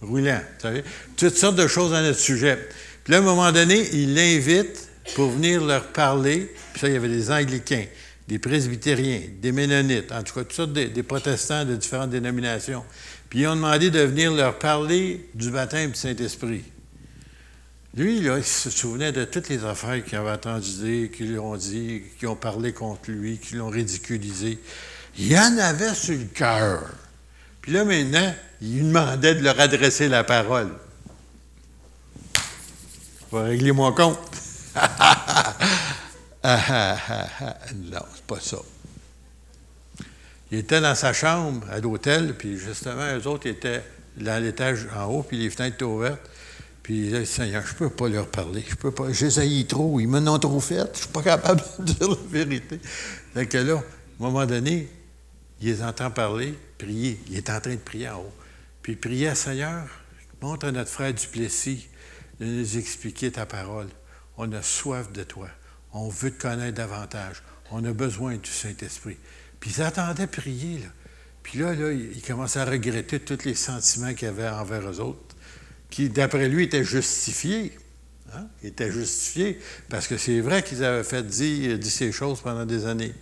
Roulants? 0.00 0.42
Toutes 1.16 1.36
sortes 1.36 1.56
de 1.56 1.66
choses 1.66 1.92
à 1.94 2.02
notre 2.02 2.18
sujet. 2.18 2.58
Puis 3.04 3.12
là, 3.12 3.18
à 3.18 3.20
un 3.20 3.24
moment 3.24 3.52
donné, 3.52 3.88
il 3.92 4.14
l'invite 4.14 4.88
pour 5.14 5.30
venir 5.30 5.64
leur 5.64 5.88
parler. 5.88 6.52
Puis 6.72 6.80
ça, 6.80 6.88
il 6.88 6.94
y 6.94 6.96
avait 6.96 7.08
des 7.08 7.30
Anglicains, 7.30 7.84
des 8.26 8.38
presbytériens, 8.38 9.20
des 9.40 9.52
Ménonites, 9.52 10.12
en 10.12 10.22
tout 10.22 10.34
cas, 10.34 10.40
toutes 10.40 10.52
sortes 10.52 10.72
de, 10.72 10.84
des 10.84 11.02
protestants 11.02 11.64
de 11.64 11.76
différentes 11.76 12.10
dénominations. 12.10 12.84
Puis 13.28 13.40
ils 13.40 13.46
ont 13.46 13.54
demandé 13.54 13.90
de 13.90 14.00
venir 14.00 14.32
leur 14.32 14.58
parler 14.58 15.28
du 15.34 15.50
baptême 15.50 15.90
du 15.90 15.98
Saint-Esprit. 15.98 16.64
Lui, 17.94 18.20
là, 18.20 18.38
il 18.38 18.44
se 18.44 18.70
souvenait 18.70 19.10
de 19.10 19.24
toutes 19.24 19.48
les 19.48 19.64
affaires 19.64 20.04
qu'il 20.04 20.16
avait 20.16 20.30
entendu 20.30 20.70
dire, 20.70 21.10
qu'ils 21.10 21.32
lui 21.32 21.38
ont 21.38 21.56
dit, 21.56 22.02
qui 22.18 22.26
ont 22.26 22.36
parlé 22.36 22.72
contre 22.72 23.10
lui, 23.10 23.38
qui 23.38 23.56
l'ont 23.56 23.68
ridiculisé. 23.68 24.60
Il 25.18 25.32
y 25.32 25.38
en 25.38 25.58
avait 25.58 25.94
sur 25.94 26.14
le 26.14 26.26
cœur. 26.26 26.84
Puis 27.60 27.72
là, 27.72 27.84
maintenant, 27.84 28.32
il 28.60 28.76
lui 28.76 28.84
demandait 28.84 29.34
de 29.34 29.42
leur 29.42 29.58
adresser 29.58 30.08
la 30.08 30.22
parole. 30.22 30.70
Je 33.32 33.36
vais 33.36 33.42
régler 33.42 33.72
mon 33.72 33.92
compte. 33.92 34.18
non, 36.44 36.52
c'est 38.14 38.26
pas 38.26 38.40
ça. 38.40 38.58
Il 40.52 40.58
était 40.58 40.80
dans 40.80 40.94
sa 40.94 41.12
chambre 41.12 41.66
à 41.70 41.80
l'hôtel, 41.80 42.34
puis 42.36 42.56
justement, 42.56 43.16
eux 43.16 43.26
autres 43.26 43.48
étaient 43.48 43.82
dans 44.16 44.42
l'étage 44.42 44.86
en 44.96 45.06
haut, 45.06 45.22
puis 45.22 45.38
les 45.38 45.50
fenêtres 45.50 45.74
étaient 45.76 45.84
ouvertes. 45.84 46.29
Puis 46.90 47.08
là, 47.08 47.24
Seigneur, 47.24 47.64
je 47.64 47.72
ne 47.74 47.78
peux 47.78 47.88
pas 47.88 48.08
leur 48.08 48.26
parler. 48.26 48.64
Je 48.68 48.74
peux 48.74 48.90
pas. 48.90 49.12
J'essaye 49.12 49.64
trop. 49.64 50.00
Ils 50.00 50.08
m'en 50.08 50.26
ont 50.26 50.40
trop 50.40 50.58
fait. 50.58 50.74
Je 50.74 50.90
ne 50.90 50.94
suis 50.96 51.06
pas 51.06 51.22
capable 51.22 51.62
de 51.78 51.84
dire 51.84 52.08
la 52.08 52.16
vérité. 52.28 52.80
Fait 53.32 53.46
que 53.46 53.58
là, 53.58 53.74
à 53.74 53.78
un 53.78 53.82
moment 54.18 54.44
donné, 54.44 54.88
il 55.60 55.68
les 55.68 55.84
entend 55.84 56.10
parler, 56.10 56.52
prier. 56.78 57.20
Il 57.28 57.36
est 57.36 57.48
en 57.48 57.60
train 57.60 57.74
de 57.74 57.80
prier 57.80 58.08
en 58.08 58.18
haut. 58.18 58.32
Puis 58.82 58.94
il 58.94 58.98
priait, 58.98 59.36
Seigneur, 59.36 59.86
montre 60.42 60.66
à 60.66 60.72
notre 60.72 60.90
frère 60.90 61.14
Duplessis 61.14 61.86
de 62.40 62.46
nous 62.46 62.76
expliquer 62.76 63.30
ta 63.30 63.46
parole. 63.46 63.86
On 64.36 64.50
a 64.50 64.60
soif 64.60 65.12
de 65.12 65.22
toi. 65.22 65.46
On 65.92 66.08
veut 66.08 66.32
te 66.32 66.42
connaître 66.42 66.78
davantage. 66.78 67.44
On 67.70 67.84
a 67.84 67.92
besoin 67.92 68.34
du 68.34 68.50
Saint-Esprit. 68.50 69.16
Puis 69.60 69.74
ils 69.76 69.82
attendaient 69.82 70.26
prier, 70.26 70.78
là. 70.78 70.88
Puis 71.44 71.60
là, 71.60 71.72
là, 71.72 71.92
il 71.92 72.20
commençait 72.20 72.58
à 72.58 72.64
regretter 72.64 73.20
tous 73.20 73.44
les 73.44 73.54
sentiments 73.54 74.12
qu'il 74.12 74.26
avait 74.26 74.48
envers 74.48 74.90
eux 74.90 74.98
autres 74.98 75.29
qui, 75.90 76.08
d'après 76.08 76.48
lui, 76.48 76.64
était 76.64 76.84
justifié. 76.84 77.76
Hein? 78.32 78.46
Il 78.62 78.68
était 78.68 78.90
justifié 78.90 79.58
parce 79.88 80.06
que 80.06 80.16
c'est 80.16 80.40
vrai 80.40 80.62
qu'ils 80.62 80.84
avaient 80.84 81.04
fait 81.04 81.26
dire, 81.26 81.78
dit 81.78 81.90
ces 81.90 82.12
choses 82.12 82.40
pendant 82.40 82.64
des 82.64 82.86
années. 82.86 83.12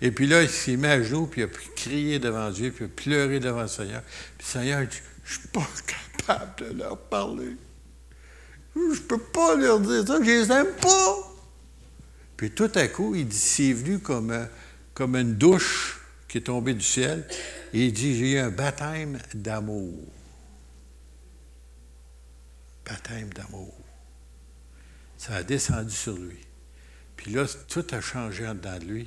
Et 0.00 0.10
puis 0.10 0.26
là, 0.26 0.42
il 0.42 0.48
s'est 0.48 0.76
mis 0.76 0.86
à 0.86 1.02
genoux, 1.02 1.26
puis 1.26 1.42
il 1.42 1.44
a 1.44 1.48
pu 1.48 1.62
crier 1.74 2.18
devant 2.18 2.50
Dieu, 2.50 2.70
puis 2.70 2.84
il 2.84 2.88
a 2.88 2.90
pleuré 2.90 3.40
devant 3.40 3.62
le 3.62 3.68
Seigneur. 3.68 4.02
Puis 4.38 4.46
le 4.46 4.60
Seigneur 4.60 4.80
dit 4.86 4.96
Je 5.24 5.34
ne 5.36 5.40
suis 5.40 5.48
pas 5.48 5.68
capable 5.86 6.70
de 6.70 6.78
leur 6.78 6.98
parler. 6.98 7.56
Je 8.74 8.80
ne 8.80 9.06
peux 9.06 9.18
pas 9.18 9.54
leur 9.56 9.80
dire 9.80 10.06
ça, 10.06 10.18
je 10.22 10.30
ne 10.30 10.40
les 10.40 10.52
aime 10.52 10.74
pas. 10.80 11.16
Puis 12.36 12.50
tout 12.50 12.70
à 12.74 12.88
coup, 12.88 13.14
il 13.14 13.26
dit 13.26 13.38
C'est 13.38 13.72
venu 13.72 13.98
comme, 13.98 14.34
comme 14.92 15.16
une 15.16 15.34
douche 15.34 16.00
qui 16.28 16.38
est 16.38 16.42
tombée 16.42 16.74
du 16.74 16.84
ciel. 16.84 17.26
Et 17.72 17.86
il 17.86 17.92
dit 17.92 18.16
J'ai 18.16 18.32
eu 18.32 18.38
un 18.38 18.50
baptême 18.50 19.18
d'amour 19.34 19.94
baptême 22.86 23.30
d'amour. 23.32 23.74
Ça 25.18 25.36
a 25.36 25.42
descendu 25.42 25.94
sur 25.94 26.16
lui. 26.16 26.38
Puis 27.16 27.32
là, 27.32 27.44
tout 27.68 27.84
a 27.90 28.00
changé 28.00 28.46
en 28.46 28.54
dedans 28.54 28.78
de 28.78 28.84
lui. 28.84 29.04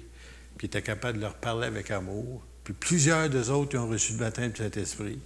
Puis 0.58 0.66
il 0.66 0.68
était 0.68 0.82
capable 0.82 1.18
de 1.18 1.24
leur 1.24 1.36
parler 1.36 1.68
avec 1.68 1.92
amour. 1.92 2.44
Puis 2.64 2.74
plusieurs 2.74 3.30
des 3.30 3.50
autres 3.50 3.78
ont 3.78 3.88
reçu 3.88 4.14
le 4.14 4.20
baptême 4.20 4.52
de 4.52 4.58
Saint-Esprit. 4.58 5.20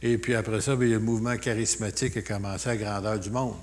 Et 0.00 0.18
puis 0.18 0.34
après 0.34 0.60
ça, 0.60 0.76
bien, 0.76 0.88
le 0.88 1.00
mouvement 1.00 1.36
charismatique 1.36 2.16
a 2.16 2.22
commencé 2.22 2.68
à 2.68 2.76
grandeur 2.76 3.18
du 3.18 3.30
monde. 3.30 3.56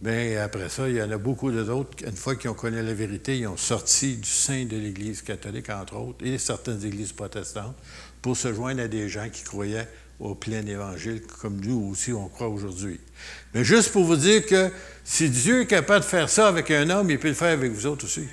Bien, 0.00 0.42
après 0.42 0.68
ça, 0.68 0.88
il 0.88 0.96
y 0.96 1.02
en 1.02 1.10
a 1.10 1.16
beaucoup 1.16 1.50
d'autres, 1.50 2.04
une 2.06 2.16
fois 2.16 2.36
qu'ils 2.36 2.50
ont 2.50 2.54
connu 2.54 2.82
la 2.82 2.92
vérité, 2.92 3.38
ils 3.38 3.46
ont 3.46 3.56
sorti 3.56 4.16
du 4.16 4.28
sein 4.28 4.64
de 4.64 4.76
l'Église 4.76 5.22
catholique, 5.22 5.70
entre 5.70 5.96
autres, 5.96 6.26
et 6.26 6.36
certaines 6.36 6.84
églises 6.84 7.12
protestantes, 7.12 7.76
pour 8.20 8.36
se 8.36 8.52
joindre 8.52 8.82
à 8.82 8.88
des 8.88 9.08
gens 9.08 9.30
qui 9.30 9.44
croyaient 9.44 9.88
au 10.20 10.34
plein 10.34 10.64
évangile, 10.66 11.22
comme 11.40 11.60
nous 11.60 11.90
aussi 11.90 12.12
on 12.12 12.28
croit 12.28 12.48
aujourd'hui. 12.48 13.00
Mais 13.52 13.64
juste 13.64 13.92
pour 13.92 14.04
vous 14.04 14.16
dire 14.16 14.46
que 14.46 14.70
si 15.04 15.28
Dieu 15.28 15.62
est 15.62 15.66
capable 15.66 16.04
de 16.04 16.10
faire 16.10 16.28
ça 16.28 16.48
avec 16.48 16.70
un 16.70 16.88
homme, 16.90 17.10
il 17.10 17.18
peut 17.18 17.28
le 17.28 17.34
faire 17.34 17.52
avec 17.52 17.72
vous 17.72 17.86
autres 17.86 18.04
aussi. 18.04 18.26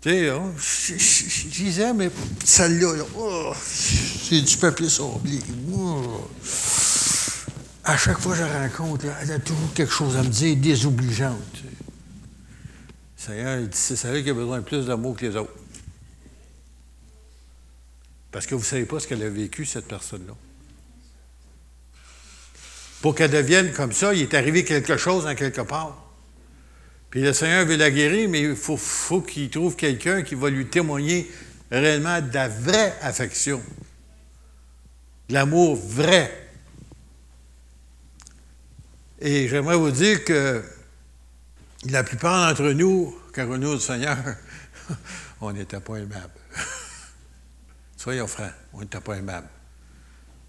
Tu 0.00 0.10
sais, 0.10 0.30
oh, 0.30 0.52
je, 0.58 1.48
disais, 1.48 1.94
mais 1.94 2.10
celle-là, 2.44 3.04
oh, 3.16 3.52
c'est 3.64 4.42
du 4.42 4.56
papier 4.58 4.90
sablé. 4.90 5.38
Oh. 5.72 6.28
À 7.84 7.96
chaque 7.96 8.18
fois 8.18 8.32
que 8.32 8.38
je 8.38 8.44
rencontre, 8.44 9.06
elle 9.22 9.32
a 9.32 9.38
toujours 9.38 9.72
quelque 9.74 9.92
chose 9.92 10.16
à 10.16 10.22
me 10.22 10.28
dire 10.28 10.56
désobligeante. 10.56 11.62
Seigneur, 13.16 13.66
c'est 13.72 13.96
celle 13.96 14.22
qui 14.22 14.28
a 14.28 14.34
besoin 14.34 14.58
de 14.58 14.64
plus 14.64 14.84
d'amour 14.84 15.16
que 15.16 15.24
les 15.24 15.36
autres. 15.36 15.52
Parce 18.34 18.46
que 18.46 18.56
vous 18.56 18.62
ne 18.62 18.66
savez 18.66 18.84
pas 18.84 18.98
ce 18.98 19.06
qu'elle 19.06 19.22
a 19.22 19.28
vécu, 19.28 19.64
cette 19.64 19.86
personne-là. 19.86 20.34
Pour 23.00 23.14
qu'elle 23.14 23.30
devienne 23.30 23.72
comme 23.72 23.92
ça, 23.92 24.12
il 24.12 24.22
est 24.22 24.34
arrivé 24.34 24.64
quelque 24.64 24.96
chose 24.96 25.24
en 25.24 25.36
quelque 25.36 25.60
part. 25.60 26.04
Puis 27.10 27.22
le 27.22 27.32
Seigneur 27.32 27.64
veut 27.64 27.76
la 27.76 27.92
guérir, 27.92 28.28
mais 28.28 28.42
il 28.42 28.56
faut, 28.56 29.20
qu'il 29.20 29.50
trouve 29.50 29.76
quelqu'un 29.76 30.22
qui 30.22 30.34
va 30.34 30.50
lui 30.50 30.66
témoigner 30.66 31.30
réellement 31.70 32.20
de 32.20 32.34
la 32.34 32.48
vraie 32.48 32.96
affection. 33.02 33.62
de 35.28 35.34
l'amour 35.34 35.76
vrai. 35.76 36.50
Et 39.20 39.46
j'aimerais 39.46 39.76
vous 39.76 39.92
dire 39.92 40.24
que 40.24 40.60
la 41.84 42.02
plupart 42.02 42.48
d'entre 42.48 42.72
nous, 42.72 43.16
est 43.36 43.42
au 43.42 43.78
Seigneur, 43.78 44.18
on 45.40 45.52
n'était 45.52 45.78
pas 45.78 45.98
aimables. 45.98 46.32
Soyons 48.04 48.26
francs, 48.26 48.52
on 48.74 48.80
n'était 48.80 49.00
pas 49.00 49.14
aimables. 49.14 49.48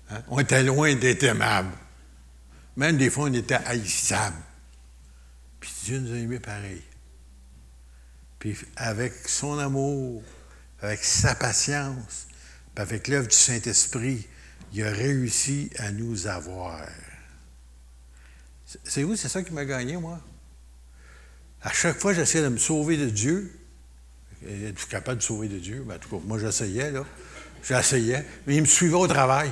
Hein? 0.10 0.22
On 0.28 0.40
était 0.40 0.62
loin 0.62 0.94
d'être 0.94 1.24
aimables. 1.24 1.72
Même 2.76 2.98
des 2.98 3.10
fois, 3.10 3.30
on 3.30 3.34
était 3.34 3.54
haïssables. 3.54 4.36
Puis 5.62 5.72
Dieu 5.86 6.00
nous 6.00 6.12
a 6.12 6.18
aimés 6.18 6.42
pareil. 6.42 6.84
Puis 8.40 8.58
avec 8.76 9.14
son 9.30 9.58
amour, 9.58 10.22
avec 10.82 11.02
sa 11.02 11.34
patience, 11.34 12.28
puis 12.74 12.82
avec 12.82 13.08
l'œuvre 13.08 13.30
du 13.30 13.36
Saint-Esprit, 13.38 14.28
il 14.74 14.84
a 14.84 14.92
réussi 14.92 15.70
à 15.78 15.94
nous 15.94 16.28
avoir. 16.28 16.86
C'est 18.84 19.04
vous, 19.04 19.16
c'est 19.16 19.30
ça 19.30 19.42
qui 19.44 19.54
m'a 19.54 19.64
gagné, 19.64 19.96
moi? 19.96 20.20
À 21.62 21.72
chaque 21.72 22.00
fois, 22.00 22.14
j'essayais 22.14 22.44
de 22.44 22.50
me 22.50 22.58
sauver 22.58 22.98
de 22.98 23.10
Dieu. 23.10 23.58
Suis 24.42 24.90
capable 24.90 25.20
de 25.20 25.24
sauver 25.24 25.48
de 25.48 25.58
Dieu? 25.58 25.86
Ben, 25.88 25.96
en 25.96 26.00
tout 26.00 26.10
cas, 26.10 26.22
moi, 26.26 26.38
j'essayais, 26.38 26.92
là. 26.92 27.06
J'essayais. 27.68 28.26
Mais 28.46 28.56
il 28.56 28.62
me 28.62 28.68
suivait 28.68 28.96
au 28.96 29.08
travail. 29.08 29.52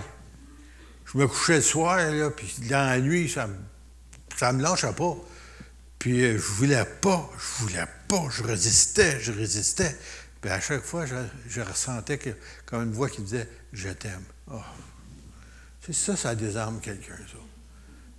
Je 1.05 1.17
me 1.17 1.27
couchais 1.27 1.58
le 1.58 1.62
soir, 1.62 1.98
là, 1.98 2.29
puis 2.29 2.55
dans 2.70 2.89
la 2.89 3.00
nuit, 3.00 3.29
ça 3.29 3.48
me, 3.48 3.55
ça 4.36 4.51
me 4.53 4.62
lâchait 4.62 4.93
pas. 4.93 5.15
Puis 6.00 6.24
euh, 6.24 6.34
je 6.34 6.43
voulais 6.43 6.86
pas, 7.01 7.29
je 7.38 7.63
voulais 7.63 7.88
pas, 8.08 8.27
je 8.29 8.43
résistais, 8.43 9.20
je 9.20 9.32
résistais. 9.32 9.96
Puis 10.41 10.51
à 10.51 10.60
chaque 10.60 10.84
fois, 10.84 11.05
je, 11.05 11.62
ressentais 11.62 12.20
comme 12.65 12.84
une 12.84 12.91
voix 12.91 13.10
qui 13.10 13.22
disait 13.22 13.48
Je 13.72 13.89
t'aime. 13.89 14.24
Oh. 14.51 14.60
C'est 15.86 15.93
ça, 15.93 16.15
ça 16.15 16.36
désarme 16.36 16.79
quelqu'un, 16.82 17.15
ça. 17.15 17.38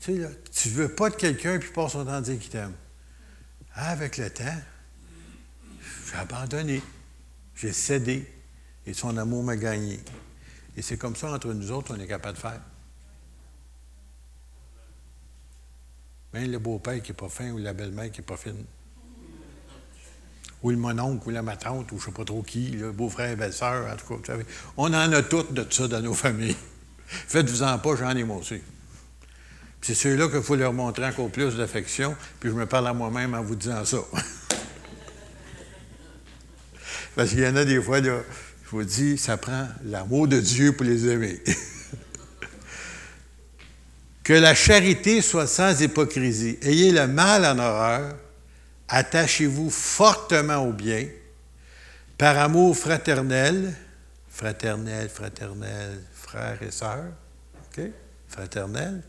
Tu 0.01 0.15
sais, 0.15 0.19
là, 0.19 0.29
tu 0.53 0.69
veux 0.71 0.89
pas 0.89 1.11
de 1.11 1.17
quelqu'un, 1.17 1.59
puis 1.59 1.71
passe 1.71 1.93
son 1.93 2.05
temps 2.05 2.15
à 2.15 2.21
dire 2.21 2.39
qu'il 2.39 2.51
t'aime. 2.51 2.75
Avec 3.75 4.19
le 4.19 4.31
temps, 4.31 4.61
j'ai 6.07 6.17
abandonné, 6.17 6.83
j'ai 7.57 7.73
cédé, 7.73 8.31
et 8.87 8.95
son 8.95 9.17
amour 9.17 9.43
m'a 9.43 9.57
gagné. 9.57 10.00
Et 10.76 10.83
c'est 10.83 10.97
comme 10.97 11.17
ça, 11.17 11.33
entre 11.33 11.53
nous 11.53 11.71
autres, 11.71 11.95
on 11.97 12.00
est 12.00 12.07
capable 12.07 12.35
de 12.35 12.41
faire. 12.41 12.61
Même 16.33 16.50
le 16.50 16.59
beau-père 16.59 17.00
qui 17.00 17.12
n'est 17.12 17.17
pas 17.17 17.29
fin 17.29 17.50
ou 17.50 17.59
la 17.59 17.73
belle-mère 17.73 18.11
qui 18.11 18.21
n'est 18.21 18.26
pas 18.26 18.37
fine. 18.37 18.64
Ou 20.62 20.71
le 20.71 20.76
mononcle 20.76 21.29
ou 21.29 21.31
la 21.31 21.43
matante 21.43 21.93
ou 21.93 21.99
je 21.99 22.07
ne 22.07 22.07
sais 22.11 22.17
pas 22.17 22.25
trop 22.25 22.43
qui, 22.43 22.71
le 22.71 22.91
beau-frère 22.91 23.31
et 23.31 23.37
belle-sœur, 23.37 23.93
en 23.93 23.97
tout 23.97 24.19
cas. 24.19 24.35
On 24.76 24.93
en 24.93 25.12
a 25.12 25.23
toutes 25.23 25.53
de 25.53 25.64
ça 25.71 25.87
dans 25.87 26.00
nos 26.00 26.14
familles. 26.14 26.57
Faites-vous-en 27.07 27.79
pas, 27.79 27.97
j'en 27.97 28.11
ai 28.11 28.25
moi 28.25 28.38
aussi. 28.38 28.61
C'est 29.81 29.95
ceux-là 29.95 30.29
qu'il 30.29 30.43
faut 30.43 30.57
leur 30.57 30.73
montrer 30.73 31.05
encore 31.07 31.31
plus 31.31 31.57
d'affection, 31.57 32.17
puis 32.41 32.49
je 32.49 32.55
me 32.55 32.67
parle 32.67 32.88
à 32.88 32.95
moi-même 32.95 33.35
en 33.35 33.43
vous 33.43 33.55
disant 33.55 33.85
ça. 33.85 33.99
Parce 37.14 37.31
qu'il 37.31 37.41
y 37.41 37.47
en 37.47 37.55
a 37.55 37.64
des 37.64 37.81
fois, 37.81 38.00
là, 38.00 38.23
vous 38.75 38.85
dis, 38.85 39.19
ça 39.19 39.37
prend 39.37 39.69
l'amour 39.85 40.26
de 40.26 40.40
Dieu 40.40 40.73
pour 40.73 40.85
les 40.85 41.07
aimer. 41.07 41.40
que 44.25 44.33
la 44.33 44.54
charité 44.54 45.23
soit 45.23 45.47
sans 45.47 45.81
hypocrisie. 45.81 46.59
Ayez 46.61 46.90
le 46.90 47.07
mal 47.07 47.45
en 47.45 47.59
horreur, 47.59 48.16
attachez-vous 48.88 49.71
fortement 49.71 50.57
au 50.57 50.73
bien, 50.73 51.07
par 52.19 52.37
amour 52.37 52.76
fraternel, 52.76 53.75
fraternel, 54.28 55.09
fraternel, 55.09 56.02
frères 56.12 56.61
et 56.61 56.73
sœurs, 56.73 57.12
OK? 57.66 57.85
Fraternel. 58.26 59.02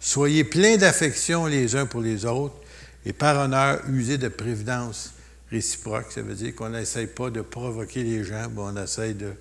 Soyez 0.00 0.44
pleins 0.44 0.78
d'affection 0.78 1.44
les 1.44 1.76
uns 1.76 1.84
pour 1.84 2.00
les 2.00 2.24
autres 2.24 2.56
et 3.04 3.12
par 3.12 3.36
honneur, 3.36 3.82
usez 3.90 4.16
de 4.16 4.28
prévidence 4.28 5.12
réciproque. 5.50 6.12
Ça 6.12 6.22
veut 6.22 6.34
dire 6.34 6.54
qu'on 6.54 6.70
n'essaye 6.70 7.06
pas 7.06 7.30
de 7.30 7.40
provoquer 7.40 8.02
les 8.02 8.24
gens, 8.24 8.48
mais 8.50 8.60
on 8.60 8.76
essaye 8.82 9.14
de, 9.14 9.34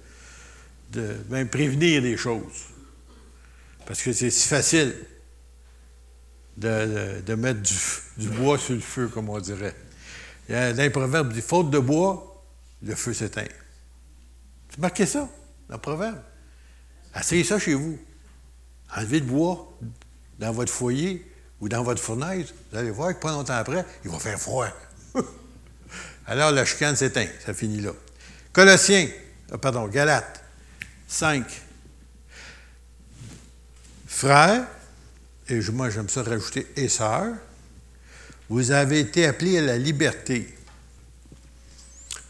même 1.29 1.49
prévenir 1.49 2.01
les 2.01 2.17
choses. 2.17 2.69
Parce 3.85 4.01
que 4.01 4.13
c'est 4.13 4.29
si 4.29 4.47
facile 4.47 4.95
de, 6.57 7.35
mettre 7.35 7.61
du, 8.17 8.29
bois 8.29 8.57
sur 8.57 8.75
le 8.75 8.81
feu, 8.81 9.07
comme 9.07 9.29
on 9.29 9.39
dirait. 9.39 9.75
Il 10.47 10.55
y 10.55 10.57
a 10.57 10.67
un 10.67 10.89
proverbe 10.89 11.33
dit 11.33 11.41
faute 11.41 11.69
de 11.69 11.79
bois, 11.79 12.43
le 12.83 12.95
feu 12.95 13.13
s'éteint. 13.13 13.47
Tu 14.69 14.79
marquez 14.79 15.05
ça 15.05 15.29
dans 15.69 15.75
le 15.75 15.81
proverbe? 15.81 16.19
Essayez 17.19 17.43
ça 17.43 17.59
chez 17.59 17.73
vous. 17.73 17.97
Enlevez 18.95 19.19
le 19.19 19.25
bois 19.25 19.77
dans 20.39 20.51
votre 20.51 20.71
foyer 20.71 21.25
ou 21.59 21.69
dans 21.69 21.83
votre 21.83 22.01
fournaise. 22.01 22.53
Vous 22.71 22.77
allez 22.77 22.91
voir 22.91 23.13
que 23.15 23.19
pas 23.19 23.31
longtemps 23.31 23.53
après, 23.53 23.85
il 24.03 24.11
va 24.11 24.19
faire 24.19 24.39
froid. 24.39 24.67
Alors 26.27 26.51
la 26.51 26.65
chicane 26.65 26.95
s'éteint. 26.95 27.27
Ça 27.45 27.53
finit 27.53 27.81
là. 27.81 27.91
Colossiens, 28.51 29.07
euh, 29.51 29.57
pardon, 29.57 29.87
Galates 29.87 30.43
5. 31.07 31.45
Frères, 34.07 34.65
et 35.49 35.59
moi 35.71 35.89
j'aime 35.89 36.09
ça 36.09 36.23
rajouter 36.23 36.67
et 36.75 36.87
sœurs, 36.87 37.35
vous 38.49 38.71
avez 38.71 38.99
été 39.01 39.25
appelés 39.25 39.57
à 39.57 39.61
la 39.61 39.77
liberté. 39.77 40.55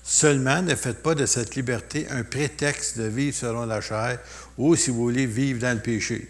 Seulement, 0.04 0.62
ne 0.62 0.76
faites 0.76 1.02
pas 1.02 1.16
de 1.16 1.26
cette 1.26 1.56
liberté 1.56 2.08
un 2.10 2.24
prétexte 2.24 2.98
de 2.98 3.06
vivre 3.06 3.36
selon 3.36 3.66
la 3.66 3.82
chair 3.82 4.20
ou, 4.58 4.76
si 4.76 4.92
vous 4.92 5.02
voulez, 5.02 5.26
vivre 5.26 5.60
dans 5.60 5.76
le 5.76 5.82
péché. 5.82 6.30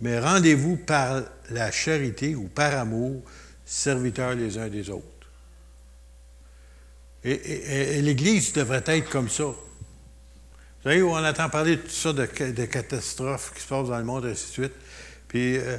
Mais 0.00 0.18
rendez-vous 0.20 0.76
par 0.76 1.22
la 1.50 1.70
charité 1.70 2.34
ou 2.34 2.48
par 2.48 2.74
amour, 2.74 3.22
serviteurs 3.64 4.34
les 4.34 4.58
uns 4.58 4.68
des 4.68 4.90
autres. 4.90 5.17
Et, 7.24 8.00
l'Église 8.00 8.52
devrait 8.52 8.84
être 8.86 9.10
comme 9.10 9.28
ça. 9.28 9.44
Vous 9.44 9.56
savez, 10.84 11.02
on 11.02 11.16
entend 11.16 11.48
parler 11.48 11.76
de 11.76 11.82
tout 11.82 11.90
ça, 11.90 12.12
de, 12.12 12.24
catastrophes 12.24 13.52
qui 13.54 13.62
se 13.62 13.68
passent 13.68 13.88
dans 13.88 13.98
le 13.98 14.04
monde, 14.04 14.26
et 14.26 14.30
ainsi 14.30 14.46
de 14.46 14.52
suite. 14.52 14.72
Puis, 15.26 15.58
euh, 15.58 15.76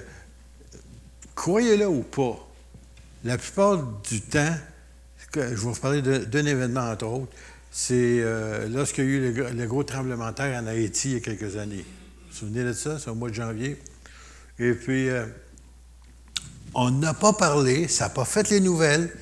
croyez-le 1.36 1.88
ou 1.88 2.04
pas, 2.04 2.38
la 3.24 3.38
plupart 3.38 3.78
du 3.78 4.22
temps, 4.22 4.56
je 5.34 5.40
vais 5.40 5.56
vous 5.56 5.74
parler 5.76 6.02
d'un 6.02 6.46
événement, 6.46 6.92
entre 6.92 7.06
autres, 7.06 7.32
c'est 7.72 8.20
euh, 8.20 8.68
lorsqu'il 8.68 9.04
y 9.06 9.08
a 9.08 9.10
eu 9.12 9.34
le, 9.34 9.68
gros 9.68 9.84
tremblement 9.84 10.30
de 10.32 10.36
terre 10.36 10.62
en 10.62 10.68
Haïti 10.68 11.10
il 11.10 11.14
y 11.14 11.18
a 11.18 11.20
quelques 11.20 11.56
années. 11.56 11.86
Vous 11.86 12.32
vous 12.32 12.36
souvenez 12.36 12.64
de 12.64 12.74
ça? 12.74 12.98
C'est 13.00 13.10
au 13.10 13.16
mois 13.16 13.30
de 13.30 13.36
janvier. 13.36 13.80
Et 14.58 14.74
puis, 14.74 15.10
euh, 15.10 15.26
on 16.74 16.92
n'a 16.92 17.14
pas 17.14 17.34
parlé, 17.34 17.88
ça 17.88 18.06
n'a 18.06 18.10
pas 18.10 18.26
fait 18.26 18.50
les 18.50 18.60
nouvelles, 18.60 19.14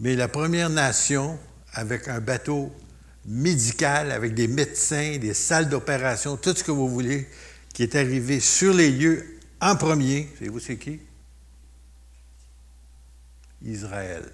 mais 0.00 0.16
la 0.16 0.28
Première 0.28 0.70
Nation, 0.70 1.38
avec 1.74 2.08
un 2.08 2.20
bateau 2.20 2.74
médical, 3.26 4.10
avec 4.10 4.34
des 4.34 4.48
médecins, 4.48 5.18
des 5.18 5.34
salles 5.34 5.68
d'opération, 5.68 6.38
tout 6.38 6.54
ce 6.56 6.64
que 6.64 6.70
vous 6.70 6.88
voulez, 6.88 7.28
qui 7.74 7.82
est 7.82 7.94
arrivé 7.94 8.40
sur 8.40 8.72
les 8.72 8.90
lieux 8.90 9.38
en 9.60 9.76
premier, 9.76 10.28
savez-vous 10.38 10.58
c'est 10.58 10.78
qui? 10.78 11.00
Israël. 13.62 14.24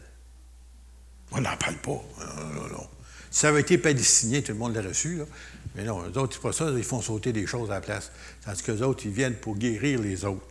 On 1.32 1.40
n'en 1.40 1.56
parle 1.56 1.76
pas. 1.78 2.00
Non, 2.54 2.68
non, 2.68 2.88
Si 3.32 3.40
ça 3.40 3.48
avait 3.48 3.62
été 3.62 3.76
palestinien, 3.76 4.40
tout 4.40 4.52
le 4.52 4.58
monde 4.58 4.74
l'aurait 4.74 4.88
reçu. 4.88 5.16
Là. 5.16 5.24
Mais 5.74 5.82
non, 5.82 6.00
eux 6.08 6.16
autres, 6.16 6.34
c'est 6.34 6.42
pas 6.42 6.52
ça, 6.52 6.70
ils 6.70 6.84
font 6.84 7.02
sauter 7.02 7.32
des 7.32 7.44
choses 7.44 7.72
à 7.72 7.74
la 7.74 7.80
place. 7.80 8.12
Tandis 8.44 8.62
qu'eux 8.62 8.82
autres, 8.82 9.04
ils 9.04 9.12
viennent 9.12 9.34
pour 9.34 9.56
guérir 9.56 10.00
les 10.00 10.24
autres. 10.24 10.46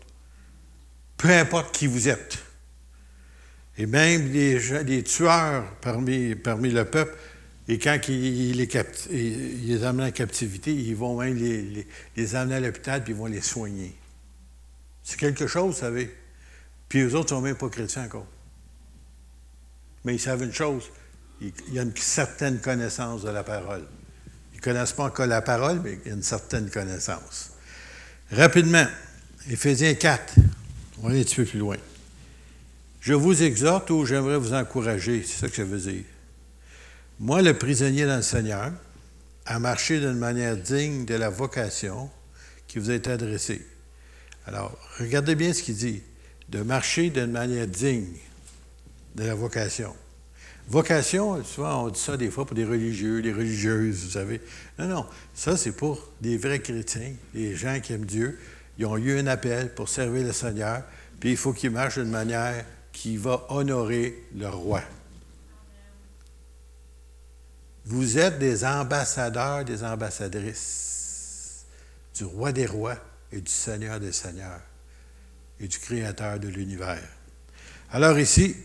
Peu 1.15 1.29
importe 1.29 1.73
qui 1.73 1.87
vous 1.87 2.09
êtes. 2.09 2.37
Et 3.77 3.85
même 3.85 4.31
les, 4.31 5.03
tueurs 5.03 5.65
parmi, 5.81 6.35
parmi 6.35 6.69
le 6.69 6.85
peuple, 6.85 7.17
et 7.67 7.79
quand 7.79 7.97
ils, 8.07 8.53
les, 8.53 8.69
les, 9.09 9.83
amènent 9.83 10.07
en 10.07 10.11
captivité, 10.11 10.73
ils 10.73 10.95
vont 10.95 11.19
même 11.19 11.35
les, 11.35 11.87
les, 12.15 12.35
amener 12.35 12.55
à 12.55 12.59
l'hôpital 12.59 13.03
puis 13.03 13.13
ils 13.13 13.17
vont 13.17 13.25
les 13.25 13.41
soigner. 13.41 13.95
C'est 15.03 15.19
quelque 15.19 15.47
chose, 15.47 15.73
vous 15.73 15.79
savez. 15.79 16.15
Puis 16.87 16.99
eux 16.99 17.15
autres 17.15 17.33
ne 17.33 17.39
sont 17.39 17.41
même 17.41 17.55
pas 17.55 17.69
chrétiens 17.69 18.05
encore. 18.05 18.27
Mais 20.03 20.15
ils 20.15 20.19
savent 20.19 20.43
une 20.43 20.53
chose, 20.53 20.83
il 21.41 21.51
y 21.71 21.79
a 21.79 21.81
une 21.81 21.95
certaine 21.97 22.59
connaissance 22.59 23.23
de 23.23 23.29
la 23.29 23.43
parole. 23.43 23.83
Ils 24.53 24.57
ne 24.57 24.61
connaissent 24.61 24.93
pas 24.93 25.05
encore 25.05 25.25
la 25.25 25.41
parole, 25.41 25.81
mais 25.83 25.97
il 26.05 26.09
y 26.09 26.11
a 26.11 26.15
une 26.15 26.23
certaine 26.23 26.69
connaissance. 26.69 27.51
Rapidement, 28.31 28.85
Éphésiens 29.49 29.95
4, 29.95 30.35
on 30.99 31.03
va 31.03 31.09
aller 31.09 31.21
un 31.21 31.23
petit 31.23 31.35
peu 31.35 31.45
plus 31.45 31.59
loin. 31.59 31.77
Je 33.05 33.13
vous 33.13 33.43
exhorte 33.43 33.91
ou 33.91 34.03
j'aimerais 34.03 34.39
vous 34.39 34.55
encourager, 34.55 35.21
c'est 35.21 35.41
ça 35.41 35.47
que 35.47 35.53
je 35.53 35.61
veux 35.61 35.91
dire. 35.91 36.05
Moi, 37.19 37.43
le 37.43 37.55
prisonnier 37.55 38.07
dans 38.07 38.15
le 38.15 38.23
Seigneur, 38.23 38.71
à 39.45 39.59
marcher 39.59 39.99
d'une 39.99 40.17
manière 40.17 40.57
digne 40.57 41.05
de 41.05 41.13
la 41.13 41.29
vocation 41.29 42.09
qui 42.67 42.79
vous 42.79 42.89
été 42.89 43.11
adressée. 43.11 43.63
Alors, 44.47 44.75
regardez 44.97 45.35
bien 45.35 45.53
ce 45.53 45.61
qu'il 45.61 45.75
dit, 45.75 46.01
de 46.49 46.63
marcher 46.63 47.11
d'une 47.11 47.29
manière 47.29 47.67
digne 47.67 48.07
de 49.13 49.23
la 49.23 49.35
vocation. 49.35 49.95
Vocation, 50.67 51.43
souvent 51.43 51.85
on 51.85 51.89
dit 51.89 51.99
ça 51.99 52.17
des 52.17 52.31
fois 52.31 52.47
pour 52.47 52.55
des 52.55 52.65
religieux, 52.65 53.21
des 53.21 53.33
religieuses, 53.33 54.03
vous 54.03 54.11
savez. 54.13 54.41
Non, 54.79 54.87
non, 54.87 55.05
ça 55.35 55.57
c'est 55.57 55.73
pour 55.73 56.11
des 56.21 56.39
vrais 56.39 56.57
chrétiens, 56.57 57.13
des 57.35 57.55
gens 57.55 57.79
qui 57.81 57.93
aiment 57.93 58.07
Dieu. 58.07 58.39
Ils 58.79 58.87
ont 58.87 58.97
eu 58.97 59.19
un 59.19 59.27
appel 59.27 59.75
pour 59.75 59.89
servir 59.89 60.23
le 60.23 60.33
Seigneur, 60.33 60.81
puis 61.19 61.29
il 61.29 61.37
faut 61.37 61.53
qu'ils 61.53 61.69
marchent 61.69 61.99
d'une 61.99 62.09
manière 62.09 62.65
qui 62.95 63.17
va 63.17 63.45
honorer 63.49 64.23
le 64.33 64.47
roi. 64.47 64.81
Vous 67.83 68.17
êtes 68.17 68.39
des 68.39 68.63
ambassadeurs, 68.63 69.65
des 69.65 69.83
ambassadrices 69.83 71.65
du 72.15 72.23
roi 72.23 72.53
des 72.53 72.65
rois 72.65 72.95
et 73.33 73.41
du 73.41 73.51
Seigneur 73.51 73.99
des 73.99 74.13
seigneurs 74.13 74.61
et 75.59 75.67
du 75.67 75.77
Créateur 75.77 76.39
de 76.39 76.47
l'univers. 76.47 77.03
Alors 77.91 78.17
ici, 78.17 78.55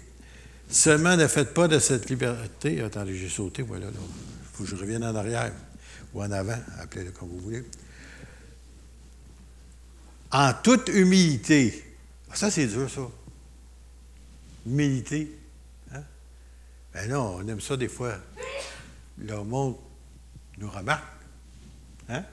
seulement 0.71 1.17
ne 1.17 1.27
faites 1.27 1.53
pas 1.53 1.67
de 1.67 1.81
cette 1.81 2.09
liberté. 2.09 2.81
Attendez, 2.81 3.17
j'ai 3.17 3.29
sauté, 3.29 3.63
voilà. 3.63 3.87
Il 3.89 4.47
faut 4.53 4.63
que 4.63 4.71
je 4.71 4.77
revienne 4.77 5.03
en 5.03 5.15
arrière 5.15 5.53
ou 6.15 6.23
en 6.23 6.31
avant, 6.31 6.59
appelez-le 6.79 7.11
comme 7.11 7.31
vous 7.31 7.41
voulez. 7.41 7.65
En 10.31 10.53
toute 10.63 10.89
humilité. 10.89 11.85
Ça, 12.33 12.49
c'est 12.49 12.69
dur, 12.69 12.89
ça. 12.89 13.03
Humilité. 14.67 15.31
Hein? 15.93 16.03
Ben 16.93 17.11
non, 17.11 17.37
on 17.37 17.49
aime 17.49 17.61
ça 17.61 17.77
des 17.77 17.89
fois. 17.89 18.17
Le 19.19 19.43
monde 19.43 19.77
nous 20.59 20.71
remarque. 20.71 21.05
Hein? 22.09 22.25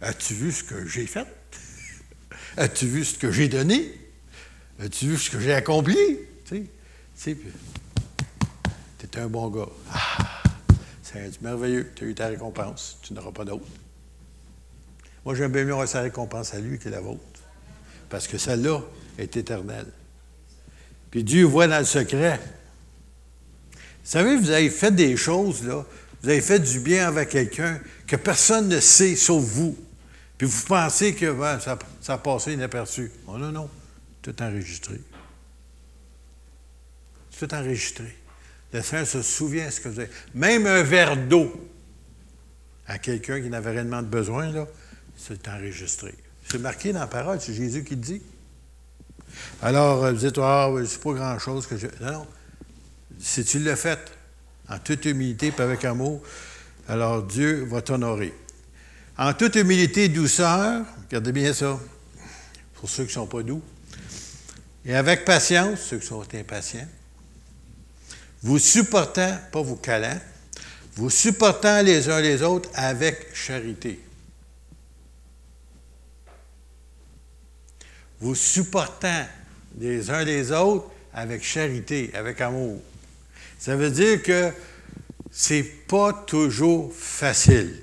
As-tu 0.00 0.34
vu 0.34 0.52
ce 0.52 0.64
que 0.64 0.86
j'ai 0.86 1.06
fait? 1.06 1.26
As-tu 2.56 2.86
vu 2.86 3.04
ce 3.04 3.18
que 3.18 3.30
j'ai 3.30 3.48
donné? 3.48 3.92
As-tu 4.80 5.08
vu 5.08 5.18
ce 5.18 5.30
que 5.30 5.40
j'ai 5.40 5.52
accompli? 5.52 5.96
Tu 6.46 6.66
sais, 7.14 7.36
tu 8.98 9.06
es 9.06 9.18
un 9.18 9.28
bon 9.28 9.48
gars. 9.48 9.68
Ah, 9.92 10.42
c'est 11.02 11.42
merveilleux. 11.42 11.90
Tu 11.94 12.04
as 12.04 12.06
eu 12.08 12.14
ta 12.14 12.28
récompense. 12.28 12.98
Tu 13.02 13.12
n'auras 13.12 13.32
pas 13.32 13.44
d'autre. 13.44 13.66
Moi, 15.24 15.34
j'aime 15.34 15.52
bien 15.52 15.64
mieux 15.64 15.72
avoir 15.72 15.88
sa 15.88 16.00
récompense 16.00 16.54
à 16.54 16.60
lui 16.60 16.78
que 16.78 16.88
la 16.88 17.00
vôtre. 17.00 17.20
Parce 18.08 18.26
que 18.26 18.38
celle-là 18.38 18.80
est 19.18 19.36
éternelle. 19.36 19.92
Puis 21.10 21.24
Dieu 21.24 21.44
voit 21.44 21.66
dans 21.66 21.78
le 21.78 21.84
secret. 21.84 22.40
Vous 23.74 23.78
savez, 24.04 24.36
vous 24.36 24.50
avez 24.50 24.70
fait 24.70 24.92
des 24.92 25.16
choses, 25.16 25.64
là. 25.64 25.84
Vous 26.22 26.28
avez 26.28 26.40
fait 26.40 26.58
du 26.58 26.80
bien 26.80 27.08
avec 27.08 27.30
quelqu'un 27.30 27.80
que 28.06 28.16
personne 28.16 28.68
ne 28.68 28.80
sait 28.80 29.16
sauf 29.16 29.42
vous. 29.42 29.76
Puis 30.36 30.46
vous 30.46 30.66
pensez 30.66 31.14
que 31.14 31.34
ça, 31.60 31.78
ça, 32.00 32.14
a 32.14 32.18
passé 32.18 32.52
inaperçu. 32.52 33.10
Oh 33.26 33.38
non, 33.38 33.52
non. 33.52 33.70
Tout 34.22 34.42
enregistré. 34.42 35.00
Tout 37.38 37.54
enregistré. 37.54 38.16
Le 38.72 38.82
Seigneur 38.82 39.06
se 39.06 39.22
souvient 39.22 39.66
de 39.66 39.70
ce 39.70 39.80
que 39.80 39.88
vous 39.88 40.00
avez. 40.00 40.10
Même 40.34 40.66
un 40.66 40.82
verre 40.82 41.16
d'eau 41.16 41.68
à 42.86 42.98
quelqu'un 42.98 43.40
qui 43.40 43.48
n'avait 43.48 43.70
réellement 43.70 44.02
de 44.02 44.08
besoin, 44.08 44.50
là, 44.50 44.66
c'est 45.16 45.48
enregistré. 45.48 46.14
C'est 46.48 46.58
marqué 46.58 46.92
dans 46.92 47.00
la 47.00 47.06
parole, 47.06 47.40
c'est 47.40 47.54
Jésus 47.54 47.84
qui 47.84 47.96
dit. 47.96 48.22
Alors, 49.62 50.10
vous 50.10 50.16
dites, 50.16 50.38
ah, 50.38 50.68
oh, 50.70 50.84
c'est 50.84 51.00
pas 51.00 51.12
grand-chose 51.12 51.66
que 51.66 51.76
je. 51.76 51.86
Non. 52.00 52.26
Si 53.18 53.44
tu 53.44 53.58
l'as 53.58 53.76
fait 53.76 53.98
en 54.68 54.78
toute 54.78 55.04
humilité 55.04 55.52
et 55.56 55.60
avec 55.62 55.84
amour, 55.84 56.22
alors 56.88 57.22
Dieu 57.22 57.66
va 57.70 57.82
t'honorer 57.82 58.34
en 59.20 59.34
toute 59.34 59.56
humilité 59.56 60.04
et 60.04 60.08
douceur, 60.08 60.82
regardez 61.06 61.32
bien 61.32 61.52
ça, 61.52 61.78
pour 62.72 62.88
ceux 62.88 63.02
qui 63.02 63.10
ne 63.10 63.14
sont 63.14 63.26
pas 63.26 63.42
doux, 63.42 63.60
et 64.86 64.94
avec 64.94 65.26
patience, 65.26 65.78
ceux 65.90 65.98
qui 65.98 66.06
sont 66.06 66.24
impatients, 66.34 66.88
vous 68.42 68.58
supportant, 68.58 69.36
pas 69.52 69.60
vous 69.60 69.76
calant, 69.76 70.18
vous 70.94 71.10
supportant 71.10 71.82
les 71.82 72.08
uns 72.08 72.22
les 72.22 72.40
autres 72.40 72.70
avec 72.72 73.36
charité. 73.36 74.00
Vous 78.20 78.34
supportant 78.34 79.24
les 79.78 80.10
uns 80.10 80.24
les 80.24 80.52
autres 80.52 80.90
avec 81.12 81.42
charité, 81.42 82.10
avec 82.14 82.40
amour. 82.40 82.80
Ça 83.58 83.76
veut 83.76 83.90
dire 83.90 84.22
que 84.22 84.52
c'est 85.30 85.62
pas 85.62 86.12
toujours 86.26 86.94
facile 86.94 87.82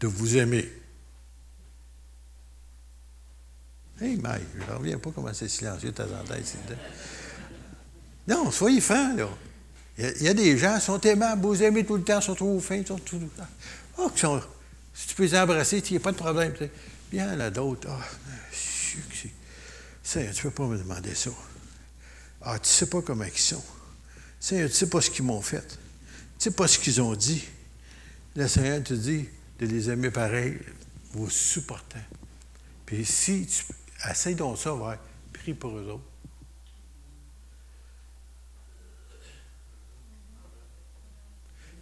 de 0.00 0.06
vous 0.06 0.36
aimer. 0.36 0.70
Hey, 4.00 4.16
Mike, 4.16 4.42
je 4.58 4.72
ne 4.72 4.78
reviens 4.78 4.98
pas 4.98 5.10
comment 5.14 5.32
c'est 5.32 5.48
silencieux 5.48 5.90
de 5.90 5.96
temps 5.96 6.04
en 6.04 6.24
temps 6.24 6.34
Non, 8.26 8.50
soyez 8.50 8.80
fins, 8.80 9.14
là. 9.14 9.28
Il 9.98 10.22
y, 10.22 10.28
a, 10.28 10.34
des 10.34 10.56
gens 10.56 10.76
qui 10.78 10.84
sont 10.86 11.00
aimables, 11.02 11.42
vous 11.42 11.62
aimez 11.62 11.84
tout 11.84 11.96
le 11.96 12.02
temps, 12.02 12.20
sont 12.20 12.34
trop 12.34 12.58
fins, 12.60 12.82
sont 12.84 12.98
tout 12.98 13.18
le 13.18 13.26
temps. 13.28 13.46
Oh, 13.98 14.10
si 14.94 15.06
tu 15.06 15.14
peux 15.14 15.24
les 15.24 15.36
embrasser, 15.36 15.78
il 15.78 15.90
n'y 15.92 15.96
a 15.98 16.00
pas 16.00 16.12
de 16.12 16.16
problème. 16.16 16.52
Bien, 17.10 17.36
là, 17.36 17.50
d'autres. 17.50 17.88
Ah, 17.90 18.00
oh, 18.98 19.38
tu 20.02 20.18
ne 20.18 20.42
peux 20.42 20.50
pas 20.50 20.66
me 20.66 20.78
demander 20.78 21.14
ça. 21.14 21.30
Ah, 22.42 22.58
tu 22.58 22.62
ne 22.62 22.66
sais 22.66 22.86
pas 22.86 23.02
comment 23.02 23.24
ils 23.24 23.38
sont. 23.38 23.62
tu 24.40 24.54
ne 24.54 24.68
sais 24.68 24.88
pas 24.88 25.00
ce 25.00 25.10
qu'ils 25.10 25.24
m'ont 25.24 25.42
fait. 25.42 25.66
Tu 26.38 26.48
ne 26.48 26.50
sais 26.50 26.50
pas 26.50 26.66
ce 26.66 26.78
qu'ils 26.78 27.00
ont 27.00 27.14
dit. 27.14 27.44
Le 28.34 28.48
Seigneur 28.48 28.82
te 28.82 28.94
dit, 28.94 29.28
de 29.58 29.66
les 29.66 29.90
aimer 29.90 30.10
pareil, 30.10 30.58
vous 31.12 31.30
supportant. 31.30 32.00
Puis 32.86 33.04
si 33.04 33.46
tu 33.46 33.64
essaye 34.10 34.34
donc 34.34 34.58
ça, 34.58 34.74
ouais, 34.74 34.96
prie 35.32 35.54
pour 35.54 35.76
eux 35.76 35.88
autres. 35.88 36.04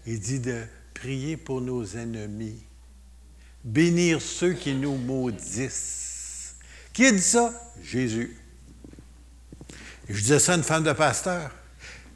Il 0.07 0.19
dit 0.19 0.41
de 0.41 0.65
prier 0.95 1.37
pour 1.37 1.61
nos 1.61 1.85
ennemis, 1.85 2.63
bénir 3.65 4.21
ceux 4.21 4.55
qui 4.55 4.75
nous 4.75 4.97
maudissent. 4.97 6.10
Qui 6.93 7.07
a 7.07 7.13
dit 7.13 7.21
ça? 7.21 7.53
Jésus. 7.83 8.37
Je 10.09 10.21
disais 10.21 10.39
ça 10.39 10.55
à 10.55 10.57
une 10.57 10.65
femme 10.65 10.83
de 10.83 10.93
pasteur, 10.93 11.51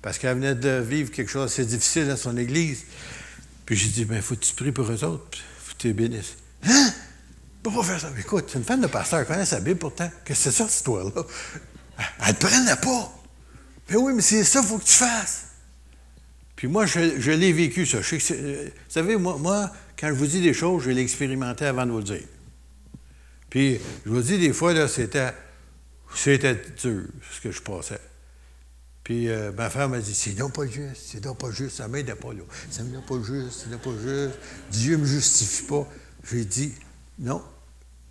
parce 0.02 0.18
qu'elle 0.18 0.36
venait 0.36 0.54
de 0.54 0.80
vivre 0.80 1.10
quelque 1.10 1.30
chose 1.30 1.50
d'assez 1.50 1.64
difficile 1.64 2.08
dans 2.08 2.16
son 2.16 2.36
église. 2.36 2.84
Puis 3.66 3.76
j'ai 3.76 3.88
dit, 3.88 4.04
ben, 4.04 4.20
faut 4.20 4.34
que 4.34 4.40
tu 4.40 4.54
pries 4.54 4.72
pour 4.72 4.90
eux 4.90 5.04
autres? 5.04 5.38
Tu 5.78 5.92
bénisse. 5.92 6.36
Hein? 6.64 6.92
Pas 7.62 7.70
pas 7.70 7.82
faire 7.82 8.00
ça? 8.00 8.10
Écoute, 8.18 8.44
c'est 8.48 8.58
une 8.58 8.64
femme 8.64 8.80
de 8.80 8.86
pasteur, 8.86 9.20
elle 9.20 9.26
connaît 9.26 9.46
sa 9.46 9.60
Bible 9.60 9.78
pourtant. 9.78 10.10
Qu'est-ce 10.24 10.44
que 10.44 10.50
c'est 10.50 10.56
ça, 10.56 10.64
cette 10.64 10.76
histoire-là? 10.76 11.22
Elle 12.26 12.28
ne 12.28 12.32
prenait 12.38 12.76
pas. 12.76 13.12
Mais 13.88 13.96
oui, 13.96 14.12
mais 14.14 14.22
c'est 14.22 14.44
ça 14.44 14.60
qu'il 14.60 14.68
faut 14.68 14.78
que 14.78 14.84
tu 14.84 14.92
fasses. 14.92 15.46
Puis 16.56 16.68
moi, 16.68 16.86
je, 16.86 17.30
l'ai 17.30 17.52
vécu, 17.52 17.86
ça. 17.86 17.98
Euh, 17.98 18.64
vous 18.64 18.70
savez, 18.88 19.16
moi, 19.16 19.36
moi, 19.38 19.70
quand 19.98 20.08
je 20.08 20.14
vous 20.14 20.26
dis 20.26 20.40
des 20.40 20.54
choses, 20.54 20.84
je 20.84 20.90
l'ai 20.90 21.02
expérimenté 21.02 21.66
avant 21.66 21.86
de 21.86 21.90
vous 21.90 21.98
le 21.98 22.04
dire. 22.04 22.22
Puis, 23.54 23.78
je 24.04 24.10
vous 24.10 24.20
dis, 24.20 24.36
des 24.36 24.52
fois, 24.52 24.74
là, 24.74 24.88
c'était, 24.88 25.32
c'était 26.12 26.60
dur, 26.82 27.04
ce 27.30 27.40
que 27.40 27.52
je 27.52 27.62
passais. 27.62 28.00
Puis 29.04 29.28
euh, 29.28 29.52
ma 29.52 29.70
femme 29.70 29.92
m'a 29.92 30.00
dit, 30.00 30.12
c'est 30.12 30.32
donc 30.32 30.54
pas 30.54 30.66
juste, 30.66 31.02
c'est 31.06 31.20
donc 31.20 31.38
pas 31.38 31.52
juste, 31.52 31.76
ça 31.76 31.86
m'aide 31.86 32.12
pas 32.16 32.32
là. 32.32 32.42
Ça 32.68 32.82
m'aide 32.82 33.06
pas 33.06 33.22
juste, 33.22 33.64
c'est 33.70 33.80
pas 33.80 33.96
juste. 34.02 34.34
Dieu 34.72 34.96
me 34.96 35.06
justifie 35.06 35.62
pas. 35.66 35.86
J'ai 36.28 36.44
dit, 36.44 36.72
non, 37.20 37.44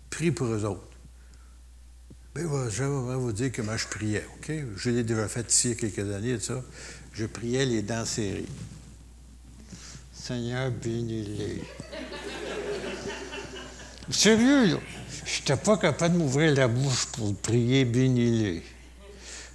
prie 0.08 0.30
pour 0.30 0.46
eux 0.46 0.64
autres. 0.64 0.88
Bien, 2.34 2.44
je 2.70 2.82
vais 2.82 3.16
vous 3.16 3.32
dire 3.32 3.52
comment 3.54 3.76
je 3.76 3.86
priais, 3.86 4.26
OK? 4.38 4.50
Je 4.76 4.90
l'ai 4.90 5.04
déjà 5.04 5.28
fait 5.28 5.52
ici 5.52 5.68
il 5.68 5.70
y 5.72 5.74
a 5.74 5.90
quelques 5.90 6.10
années, 6.10 6.40
ça. 6.40 6.64
Je 7.12 7.26
priais 7.26 7.66
les 7.66 7.82
dents 7.82 8.06
serrées. 8.06 8.46
Seigneur, 10.14 10.70
bénis-les. 10.70 11.60
Sérieux, 14.10 14.74
là. 14.74 14.78
Je 15.24 15.38
n'étais 15.38 15.56
pas 15.56 15.78
capable 15.78 16.14
de 16.14 16.18
m'ouvrir 16.18 16.54
la 16.54 16.68
bouche 16.68 17.06
pour 17.06 17.34
prier, 17.36 17.84
bénis-les. 17.84 18.62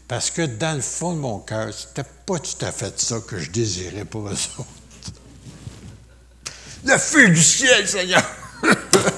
Parce 0.07 0.31
que 0.31 0.41
dans 0.41 0.75
le 0.75 0.81
fond 0.81 1.13
de 1.13 1.19
mon 1.19 1.39
cœur, 1.39 1.71
c'était 1.71 2.07
pas 2.25 2.39
tout 2.39 2.65
à 2.65 2.71
fait 2.71 2.99
ça 2.99 3.19
que 3.19 3.37
je 3.37 3.51
désirais 3.51 4.05
pour 4.05 4.27
eux 4.27 4.33
autres. 4.57 4.65
Le 6.83 6.97
feu 6.97 7.29
du 7.29 7.41
ciel, 7.41 7.87
Seigneur! 7.87 8.23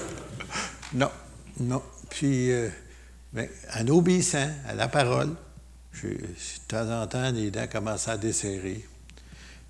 non, 0.93 1.09
non. 1.59 1.81
Puis, 2.09 2.51
euh, 2.51 2.69
ben, 3.31 3.47
en 3.75 3.87
obéissant 3.87 4.49
à 4.67 4.73
la 4.73 4.89
parole, 4.89 5.33
de 6.03 6.17
temps 6.67 6.89
en 6.89 7.07
temps, 7.07 7.31
les 7.31 7.51
dents 7.51 7.67
commençaient 7.71 8.11
à 8.11 8.17
desserrer. 8.17 8.85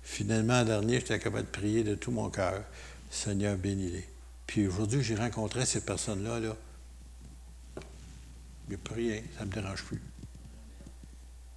Finalement, 0.02 0.60
en 0.60 0.64
dernier, 0.64 0.94
j'étais 0.94 1.18
capable 1.20 1.46
de 1.46 1.50
prier 1.50 1.84
de 1.84 1.94
tout 1.94 2.10
mon 2.10 2.30
cœur. 2.30 2.62
Seigneur, 3.10 3.56
bénis-les. 3.56 4.11
Puis 4.46 4.66
aujourd'hui, 4.66 5.02
j'ai 5.02 5.14
rencontré 5.14 5.64
ces 5.66 5.80
personnes-là. 5.80 6.40
Là. 6.40 6.56
Il 8.66 8.70
n'y 8.70 8.74
a 8.74 8.78
plus 8.78 8.94
rien, 8.94 9.20
ça 9.36 9.44
ne 9.44 9.50
me 9.50 9.54
dérange 9.54 9.82
plus. 9.84 10.00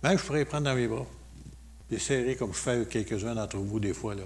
Même 0.03 0.17
je 0.17 0.23
pourrais 0.23 0.39
les 0.39 0.45
prendre 0.45 0.65
dans 0.65 0.75
mes 0.75 0.87
bras, 0.87 1.05
les 1.89 1.99
serrer 1.99 2.35
comme 2.35 2.53
je 2.53 2.59
fais 2.59 2.71
avec 2.71 2.89
quelques-uns 2.89 3.35
d'entre 3.35 3.57
vous 3.57 3.79
des 3.79 3.93
fois. 3.93 4.15
Là. 4.15 4.23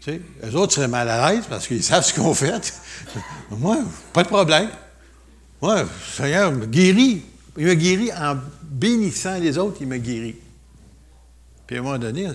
Tu 0.00 0.12
sais, 0.12 0.20
eux 0.44 0.54
autres 0.54 0.72
seraient 0.72 0.88
mal 0.88 1.08
à 1.08 1.30
l'aise 1.32 1.44
parce 1.48 1.66
qu'ils 1.66 1.82
savent 1.84 2.04
ce 2.04 2.14
qu'on 2.14 2.34
fait. 2.34 2.72
Moi, 3.50 3.78
pas 4.12 4.22
de 4.22 4.28
problème. 4.28 4.70
Moi, 5.60 5.82
le 5.82 5.88
Seigneur 6.14 6.52
me 6.52 6.66
guérit. 6.66 7.22
Il 7.56 7.66
me 7.66 7.74
guérit 7.74 8.12
en 8.12 8.38
bénissant 8.62 9.38
les 9.38 9.58
autres, 9.58 9.78
il 9.80 9.88
me 9.88 9.98
guérit. 9.98 10.36
Puis 11.66 11.76
à 11.76 11.80
un 11.80 11.82
moment 11.82 11.98
donné, 11.98 12.26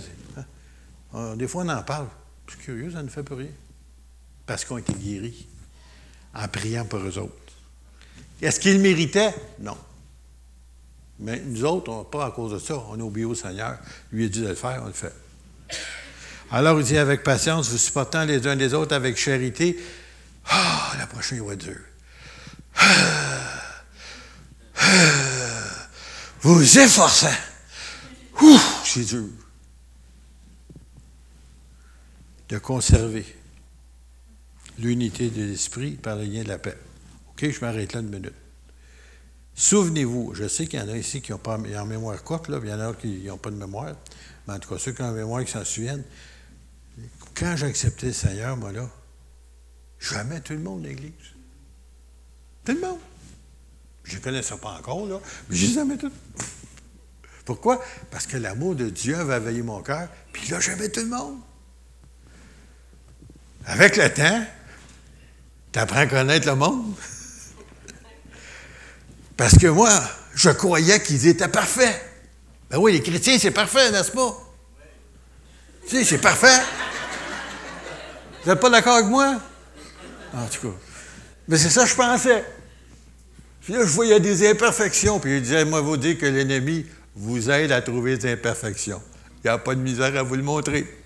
hein, 1.13 1.35
des 1.35 1.47
fois 1.47 1.63
on 1.63 1.69
en 1.69 1.81
parle. 1.81 2.07
C'est 2.47 2.59
curieux, 2.59 2.91
ça 2.91 3.01
ne 3.01 3.07
fait 3.07 3.23
pas 3.23 3.35
rien. 3.35 3.47
Parce 4.45 4.65
qu'on 4.65 4.77
était 4.77 4.93
guéris 4.93 5.47
en 6.33 6.47
priant 6.47 6.85
pour 6.85 6.99
eux 6.99 7.17
autres. 7.17 7.33
Est-ce 8.41 8.59
qu'ils 8.59 8.79
méritaient? 8.79 9.33
Non. 9.59 9.77
Mais 11.19 11.39
nous 11.39 11.63
autres, 11.63 12.03
pas 12.09 12.25
à 12.25 12.31
cause 12.31 12.53
de 12.53 12.59
ça. 12.59 12.75
On 12.89 12.99
est 12.99 13.03
obéi 13.03 13.23
au 13.23 13.35
Seigneur. 13.35 13.77
Lui 14.11 14.25
a 14.25 14.29
dit 14.29 14.41
de 14.41 14.47
le 14.49 14.55
faire, 14.55 14.81
on 14.83 14.87
le 14.87 14.93
fait. 14.93 15.13
Alors, 16.51 16.79
il 16.79 16.85
dit 16.85 16.97
avec 16.97 17.23
patience, 17.23 17.69
vous 17.69 17.77
supportant 17.77 18.25
les 18.25 18.45
uns 18.45 18.55
les 18.55 18.73
autres 18.73 18.95
avec 18.95 19.17
charité. 19.17 19.79
Ah, 20.49 20.93
la 20.97 21.07
prochaine 21.07 21.45
va 21.45 21.53
être 21.53 21.63
dur. 21.63 21.79
Vous 26.41 26.79
efforçant. 26.79 27.33
Ouh, 28.41 28.59
c'est 28.83 29.05
dur. 29.05 29.29
De 32.49 32.57
conserver 32.57 33.25
l'unité 34.79 35.29
de 35.29 35.43
l'esprit 35.43 35.91
par 35.91 36.15
le 36.15 36.23
lien 36.23 36.43
de 36.43 36.49
la 36.49 36.57
paix. 36.57 36.77
OK, 37.29 37.49
je 37.49 37.59
m'arrête 37.61 37.93
là 37.93 38.01
une 38.01 38.09
minute. 38.09 38.33
Souvenez-vous, 39.55 40.33
je 40.33 40.47
sais 40.47 40.65
qu'il 40.65 40.79
y 40.79 40.81
en 40.81 40.89
a 40.89 40.97
ici 40.97 41.21
qui 41.21 41.31
ont 41.31 41.37
pas 41.37 41.57
en 41.57 41.85
mémoire 41.85 42.23
courte, 42.23 42.47
là, 42.49 42.59
il 42.63 42.69
y 42.69 42.73
en 42.73 42.79
a 42.79 42.93
qui 42.93 43.23
n'ont 43.25 43.37
pas 43.37 43.51
de 43.51 43.55
mémoire, 43.55 43.95
mais 44.47 44.55
en 44.55 44.59
tout 44.59 44.69
cas, 44.69 44.79
ceux 44.79 44.93
qui 44.93 45.01
ont 45.01 45.05
en 45.05 45.11
mémoire 45.11 45.45
qui 45.45 45.51
s'en 45.51 45.63
souviennent, 45.63 46.03
quand 47.35 47.55
j'ai 47.55 47.67
accepté 47.67 48.07
le 48.07 48.13
Seigneur, 48.13 48.57
moi 48.57 48.71
là, 48.71 48.89
jamais 49.99 50.41
tout 50.41 50.53
le 50.53 50.59
monde 50.59 50.83
l'Église. 50.83 51.11
Tout 52.65 52.73
le 52.73 52.81
monde. 52.81 52.99
Je 54.03 54.17
ne 54.17 54.21
connaissais 54.21 54.57
pas 54.57 54.71
encore, 54.71 55.05
là, 55.07 55.19
mais 55.49 55.55
je 55.55 55.67
les 55.67 55.79
aimais 55.79 55.97
tous. 55.97 56.11
Pourquoi? 57.45 57.83
Parce 58.09 58.25
que 58.25 58.37
l'amour 58.37 58.75
de 58.75 58.89
Dieu 58.89 59.17
avait 59.17 59.39
veillé 59.39 59.61
mon 59.61 59.81
cœur, 59.81 60.07
puis 60.31 60.49
là, 60.49 60.59
j'aimais 60.59 60.89
tout 60.89 61.01
le 61.01 61.07
monde. 61.07 61.39
Avec 63.65 63.97
le 63.97 64.13
temps, 64.13 64.45
tu 65.73 65.79
apprends 65.79 65.99
à 65.99 66.05
connaître 66.05 66.47
le 66.47 66.55
monde? 66.55 66.93
Parce 69.35 69.57
que 69.57 69.67
moi, 69.67 69.89
je 70.35 70.51
croyais 70.51 71.01
qu'ils 71.01 71.27
étaient 71.27 71.47
parfaits. 71.47 71.99
Ben 72.69 72.77
oui, 72.77 72.93
les 72.93 73.01
chrétiens, 73.01 73.37
c'est 73.39 73.51
parfait, 73.51 73.91
n'est-ce 73.91 74.11
pas? 74.11 74.37
Tu 75.87 75.97
sais, 75.97 76.03
c'est 76.05 76.19
parfait. 76.19 76.61
Vous 78.43 78.49
n'êtes 78.49 78.59
pas 78.59 78.69
d'accord 78.69 78.95
avec 78.95 79.07
moi? 79.07 79.41
En 80.33 80.45
tout 80.47 80.69
cas. 80.69 80.75
Mais 81.47 81.57
c'est 81.57 81.69
ça 81.69 81.83
que 81.83 81.89
je 81.89 81.95
pensais. 81.95 82.45
Puis 83.61 83.73
là, 83.73 83.79
je 83.81 83.91
voyais 83.91 84.19
des 84.19 84.49
imperfections, 84.49 85.19
puis 85.19 85.35
je 85.35 85.39
disais, 85.39 85.65
moi, 85.65 85.81
vous 85.81 85.97
dire 85.97 86.17
que 86.17 86.25
l'ennemi 86.25 86.85
vous 87.15 87.49
aide 87.49 87.71
à 87.71 87.81
trouver 87.81 88.17
des 88.17 88.33
imperfections. 88.33 89.01
Il 89.43 89.47
n'y 89.47 89.49
a 89.49 89.57
pas 89.57 89.75
de 89.75 89.81
misère 89.81 90.15
à 90.17 90.23
vous 90.23 90.35
le 90.35 90.43
montrer. 90.43 91.02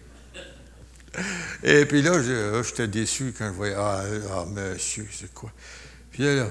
Et 1.64 1.86
puis 1.86 2.02
là, 2.02 2.22
j'étais 2.64 2.88
déçu 2.88 3.34
quand 3.38 3.48
je 3.48 3.54
voyais, 3.54 3.76
ah, 3.78 4.04
ah 4.32 4.46
monsieur, 4.46 5.08
c'est 5.12 5.34
quoi? 5.34 5.52
Puis 6.12 6.24
là, 6.24 6.50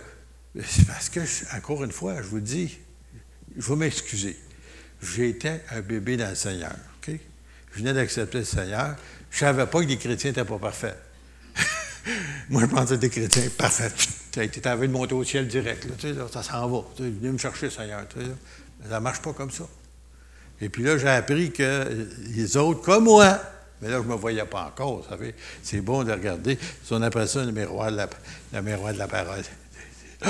c'est 0.64 0.86
parce 0.86 1.08
que, 1.08 1.20
encore 1.56 1.84
une 1.84 1.92
fois, 1.92 2.16
je 2.22 2.28
vous 2.28 2.40
dis, 2.40 2.78
je 3.56 3.68
vais 3.68 3.76
m'excuser. 3.76 4.36
J'étais 5.02 5.62
un 5.70 5.80
bébé 5.80 6.16
dans 6.16 6.28
le 6.28 6.34
Seigneur, 6.34 6.74
OK? 7.02 7.14
Je 7.72 7.78
venais 7.78 7.92
d'accepter 7.92 8.38
le 8.38 8.44
Seigneur. 8.44 8.96
Je 9.30 9.36
ne 9.36 9.50
savais 9.50 9.66
pas 9.66 9.82
que 9.82 9.86
les 9.86 9.98
chrétiens 9.98 10.30
n'étaient 10.30 10.44
pas 10.44 10.58
parfaits. 10.58 10.96
Moi, 12.48 12.62
je 12.62 12.66
pensais 12.66 12.94
que 12.94 13.00
des 13.00 13.10
chrétiens 13.10 13.48
parfaits. 13.56 13.92
Tu 14.32 14.42
étais 14.42 14.68
envie 14.68 14.88
de 14.88 14.92
monter 14.92 15.14
au 15.14 15.24
ciel 15.24 15.46
direct. 15.46 15.86
Là, 16.04 16.26
ça 16.32 16.42
s'en 16.42 16.68
va. 16.68 16.84
Tu 16.96 17.02
sais, 17.02 17.10
me 17.10 17.38
chercher, 17.38 17.70
Seigneur. 17.70 18.06
Tu 18.08 18.20
sais, 18.20 18.26
ça 18.88 18.96
ne 18.96 19.00
marche 19.00 19.20
pas 19.20 19.32
comme 19.32 19.50
ça. 19.50 19.64
Et 20.60 20.68
puis 20.68 20.82
là, 20.82 20.96
j'ai 20.96 21.08
appris 21.08 21.52
que 21.52 22.08
les 22.34 22.56
autres, 22.56 22.80
comme 22.80 23.04
moi, 23.04 23.40
mais 23.80 23.88
là, 23.88 23.98
je 23.98 24.02
ne 24.02 24.12
me 24.12 24.14
voyais 24.14 24.44
pas 24.44 24.66
encore, 24.66 25.02
vous 25.02 25.08
savez. 25.08 25.34
C'est 25.62 25.80
bon 25.80 26.04
de 26.04 26.12
regarder. 26.12 26.58
On 26.90 27.02
appelle 27.02 27.28
ça 27.28 27.44
le 27.44 27.52
miroir 27.52 27.90
de 27.90 27.96
la, 27.96 28.08
le 28.54 28.62
miroir 28.62 28.92
de 28.92 28.98
la 28.98 29.08
parole. 29.08 29.42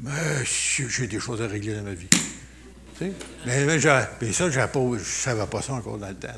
Monsieur, 0.00 0.88
j'ai 0.88 1.06
des 1.06 1.20
choses 1.20 1.42
à 1.42 1.46
régler 1.46 1.74
dans 1.74 1.82
ma 1.82 1.94
vie. 1.94 2.08
Mais, 3.00 3.64
mais, 3.66 3.80
ça, 3.80 4.08
je 4.50 4.60
ne 4.60 4.98
savais 4.98 5.46
pas 5.46 5.62
ça 5.62 5.74
encore 5.74 5.98
dans 5.98 6.08
le 6.08 6.14
temps. 6.14 6.28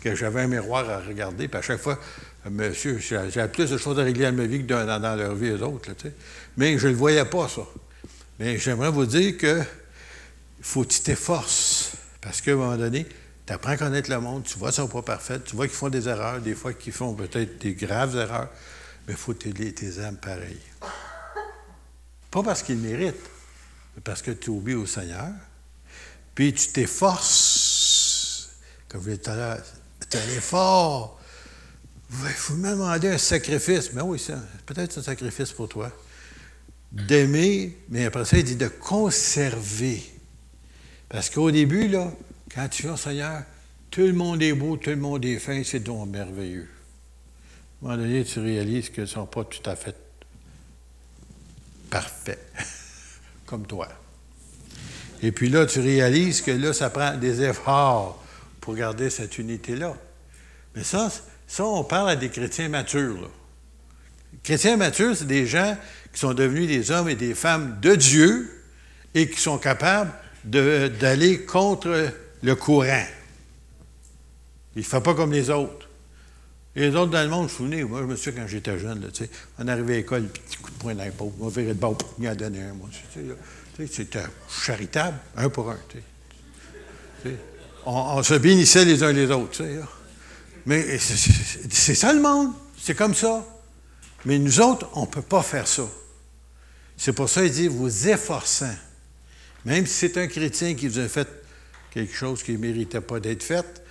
Que 0.00 0.14
j'avais 0.14 0.42
un 0.42 0.46
miroir 0.46 0.88
à 0.88 1.00
regarder, 1.00 1.48
puis 1.48 1.58
à 1.58 1.62
chaque 1.62 1.80
fois, 1.80 1.98
monsieur, 2.48 2.98
j'avais 2.98 3.48
plus 3.48 3.70
de 3.70 3.78
choses 3.78 3.98
à 3.98 4.02
régler 4.02 4.26
dans 4.26 4.36
ma 4.36 4.46
vie 4.46 4.60
que 4.60 4.66
dans, 4.66 5.16
leur 5.16 5.34
vie, 5.34 5.48
eux 5.48 5.62
autres. 5.62 5.90
mais 6.56 6.78
je 6.78 6.86
ne 6.86 6.92
le 6.92 6.98
voyais 6.98 7.24
pas, 7.24 7.48
ça. 7.48 7.62
Mais 8.38 8.58
j'aimerais 8.58 8.90
vous 8.90 9.06
dire 9.06 9.36
que 9.38 9.60
faut 10.60 10.82
que 10.84 10.92
tu 10.92 11.00
t'efforces. 11.00 11.92
Parce 12.20 12.40
qu'à 12.40 12.52
un 12.52 12.56
moment 12.56 12.76
donné, 12.76 13.06
tu 13.46 13.52
apprends 13.52 13.72
à 13.72 13.76
connaître 13.76 14.10
le 14.10 14.20
monde, 14.20 14.44
tu 14.44 14.58
vois 14.58 14.70
qu'ils 14.70 14.82
ne 14.82 14.88
sont 14.88 14.92
pas 14.92 15.02
parfaits, 15.02 15.44
tu 15.44 15.56
vois 15.56 15.66
qu'ils 15.66 15.76
font 15.76 15.90
des 15.90 16.08
erreurs, 16.08 16.40
des 16.40 16.54
fois 16.54 16.72
qu'ils 16.72 16.92
font 16.92 17.14
peut-être 17.14 17.58
des 17.60 17.74
graves 17.74 18.16
erreurs, 18.16 18.48
mais 19.06 19.12
il 19.12 19.18
faut 19.18 19.34
t'aider 19.34 19.72
tes 19.74 20.00
âmes 20.00 20.16
pareil. 20.16 20.60
Pas 22.30 22.42
parce 22.42 22.62
qu'ils 22.62 22.78
méritent, 22.78 23.30
mais 23.94 24.02
parce 24.02 24.22
que 24.22 24.30
tu 24.30 24.50
oublies 24.50 24.74
au 24.74 24.86
Seigneur, 24.86 25.28
puis 26.34 26.52
tu 26.52 26.68
t'efforces, 26.72 28.50
comme 28.88 29.02
je 29.04 29.10
l'ai 29.10 29.16
dit 29.16 29.22
tout 29.22 29.30
à 29.30 29.36
l'heure, 29.36 29.62
tu 30.10 30.16
as 30.16 30.26
l'effort. 30.26 31.20
Il 32.10 32.28
faut 32.30 32.54
me 32.54 32.70
demander 32.70 33.08
un 33.08 33.18
sacrifice. 33.18 33.92
Mais 33.92 34.02
oui, 34.02 34.18
c'est 34.18 34.34
peut-être 34.66 34.98
un 34.98 35.02
sacrifice 35.02 35.52
pour 35.52 35.68
toi. 35.68 35.90
D'aimer, 36.92 37.76
mais 37.88 38.04
après 38.04 38.24
ça, 38.24 38.36
il 38.38 38.44
dit 38.44 38.56
de 38.56 38.68
conserver. 38.68 40.02
Parce 41.08 41.30
qu'au 41.30 41.50
début, 41.50 41.88
là, 41.88 42.12
quand 42.54 42.68
tu 42.68 42.88
au 42.88 42.96
Seigneur, 42.96 43.42
tout 43.90 44.02
le 44.02 44.12
monde 44.12 44.42
est 44.42 44.52
beau, 44.52 44.76
tout 44.76 44.90
le 44.90 44.96
monde 44.96 45.24
est 45.24 45.38
fin, 45.38 45.62
c'est 45.64 45.80
donc 45.80 46.08
merveilleux. 46.08 46.68
À 47.82 47.86
un 47.86 47.88
moment 47.88 48.02
donné, 48.02 48.24
tu 48.24 48.38
réalises 48.38 48.90
qu'ils 48.90 49.02
ne 49.02 49.08
sont 49.08 49.26
pas 49.26 49.44
tout 49.44 49.68
à 49.68 49.76
fait 49.76 49.96
parfaits, 51.90 52.38
comme 53.46 53.66
toi. 53.66 53.88
Et 55.22 55.32
puis 55.32 55.48
là, 55.48 55.66
tu 55.66 55.80
réalises 55.80 56.42
que 56.42 56.50
là, 56.50 56.72
ça 56.72 56.90
prend 56.90 57.16
des 57.16 57.42
efforts 57.42 58.22
pour 58.60 58.74
garder 58.74 59.10
cette 59.10 59.38
unité-là. 59.38 59.96
Mais 60.74 60.84
ça, 60.84 61.10
ça, 61.46 61.64
on 61.64 61.84
parle 61.84 62.10
à 62.10 62.16
des 62.16 62.30
chrétiens 62.30 62.68
matures. 62.68 63.30
Les 64.32 64.38
chrétiens 64.42 64.76
matures, 64.76 65.16
c'est 65.16 65.26
des 65.26 65.46
gens 65.46 65.76
qui 66.12 66.20
sont 66.20 66.34
devenus 66.34 66.68
des 66.68 66.90
hommes 66.90 67.08
et 67.08 67.14
des 67.14 67.34
femmes 67.34 67.78
de 67.80 67.94
Dieu 67.94 68.64
et 69.14 69.28
qui 69.28 69.40
sont 69.40 69.58
capables 69.58 70.12
d'aller 70.44 71.44
contre 71.44 72.12
le 72.44 72.54
courant. 72.54 73.06
Il 74.76 74.80
ne 74.80 74.84
fait 74.84 75.00
pas 75.00 75.14
comme 75.14 75.32
les 75.32 75.50
autres. 75.50 75.88
Les 76.76 76.94
autres 76.94 77.10
dans 77.10 77.22
le 77.22 77.28
monde, 77.28 77.48
je 77.48 77.62
me 77.62 77.84
moi, 77.84 78.00
je 78.00 78.06
me 78.06 78.16
souviens 78.16 78.42
quand 78.42 78.48
j'étais 78.48 78.78
jeune, 78.78 79.10
on 79.58 79.68
arrivait 79.68 79.94
à 79.94 79.96
l'école, 79.98 80.24
petit 80.24 80.56
coup 80.56 80.70
de 80.70 80.76
poing 80.76 80.94
dans 80.94 81.04
l'épaule, 81.04 81.30
on 81.40 81.48
virait 81.48 81.68
de 81.68 81.72
bord, 81.74 81.96
il 82.18 82.28
en 82.28 82.34
donné 82.34 82.62
un, 82.62 82.74
moi. 82.74 82.88
C'était 83.90 84.24
charitable, 84.48 85.16
un 85.36 85.48
pour 85.48 85.70
un. 85.70 85.78
On, 87.86 87.92
on, 88.18 88.22
se 88.22 88.34
bénissait 88.34 88.84
les 88.84 89.02
uns 89.02 89.12
les 89.12 89.30
autres. 89.30 89.62
Mais 90.66 90.98
c'est 90.98 91.94
ça 91.94 92.12
le 92.12 92.20
monde. 92.20 92.52
C'est 92.76 92.94
comme 92.94 93.14
ça. 93.14 93.46
Mais 94.24 94.38
nous 94.38 94.60
autres, 94.60 94.88
on 94.94 95.02
ne 95.02 95.06
peut 95.06 95.22
pas 95.22 95.42
faire 95.42 95.68
ça. 95.68 95.84
C'est 96.96 97.12
pour 97.12 97.28
ça 97.28 97.42
qu'il 97.42 97.52
dit 97.52 97.68
vous 97.68 98.08
efforçant. 98.08 98.74
Même 99.64 99.86
si 99.86 99.94
c'est 99.94 100.18
un 100.18 100.26
chrétien 100.26 100.74
qui 100.74 100.88
vous 100.88 100.98
a 100.98 101.08
fait 101.08 101.43
quelque 101.94 102.12
chose 102.14 102.42
qui 102.42 102.52
ne 102.52 102.58
méritait 102.58 103.00
pas 103.00 103.20
d'être 103.20 103.44
fait, 103.44 103.82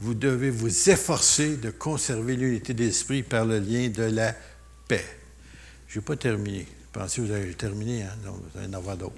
vous 0.00 0.14
devez 0.14 0.50
vous 0.50 0.90
efforcer 0.90 1.56
de 1.56 1.70
conserver 1.70 2.34
l'unité 2.34 2.74
d'esprit 2.74 3.22
par 3.22 3.44
le 3.44 3.60
lien 3.60 3.88
de 3.88 4.02
la 4.02 4.34
paix. 4.88 5.04
Je 5.86 6.00
n'ai 6.00 6.04
pas 6.04 6.16
terminé. 6.16 6.66
Pensez 6.92 7.22
que 7.22 7.26
vous 7.28 7.32
avez 7.32 7.54
terminé, 7.54 8.02
hein? 8.02 8.14
Non, 8.24 8.32
vous 8.32 8.58
allez 8.58 8.68
en 8.68 8.78
avoir 8.78 8.96
d'autres. 8.96 9.14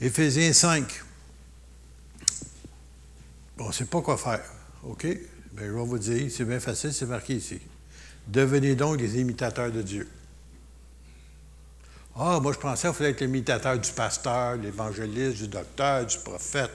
Éphésiens 0.00 0.52
5. 0.52 0.84
Bon, 3.56 3.64
on 3.64 3.68
ne 3.68 3.72
sait 3.72 3.86
pas 3.86 4.02
quoi 4.02 4.18
faire. 4.18 4.44
OK? 4.82 5.04
Bien, 5.04 5.18
je 5.66 5.72
vais 5.72 5.84
vous 5.84 5.98
dire, 5.98 6.30
c'est 6.30 6.44
bien 6.44 6.60
facile, 6.60 6.92
c'est 6.92 7.06
marqué 7.06 7.36
ici. 7.36 7.58
Devenez 8.26 8.74
donc 8.74 8.98
des 8.98 9.18
imitateurs 9.18 9.72
de 9.72 9.80
Dieu. 9.80 10.06
Ah, 12.16 12.38
moi, 12.40 12.52
je 12.52 12.58
pensais 12.58 12.86
qu'il 12.88 12.96
fallait 12.96 13.10
être 13.10 13.20
l'imitateur 13.22 13.78
du 13.78 13.90
pasteur, 13.92 14.58
de 14.58 14.64
l'évangéliste, 14.64 15.38
du 15.38 15.48
docteur, 15.48 16.04
du 16.04 16.18
prophète. 16.18 16.70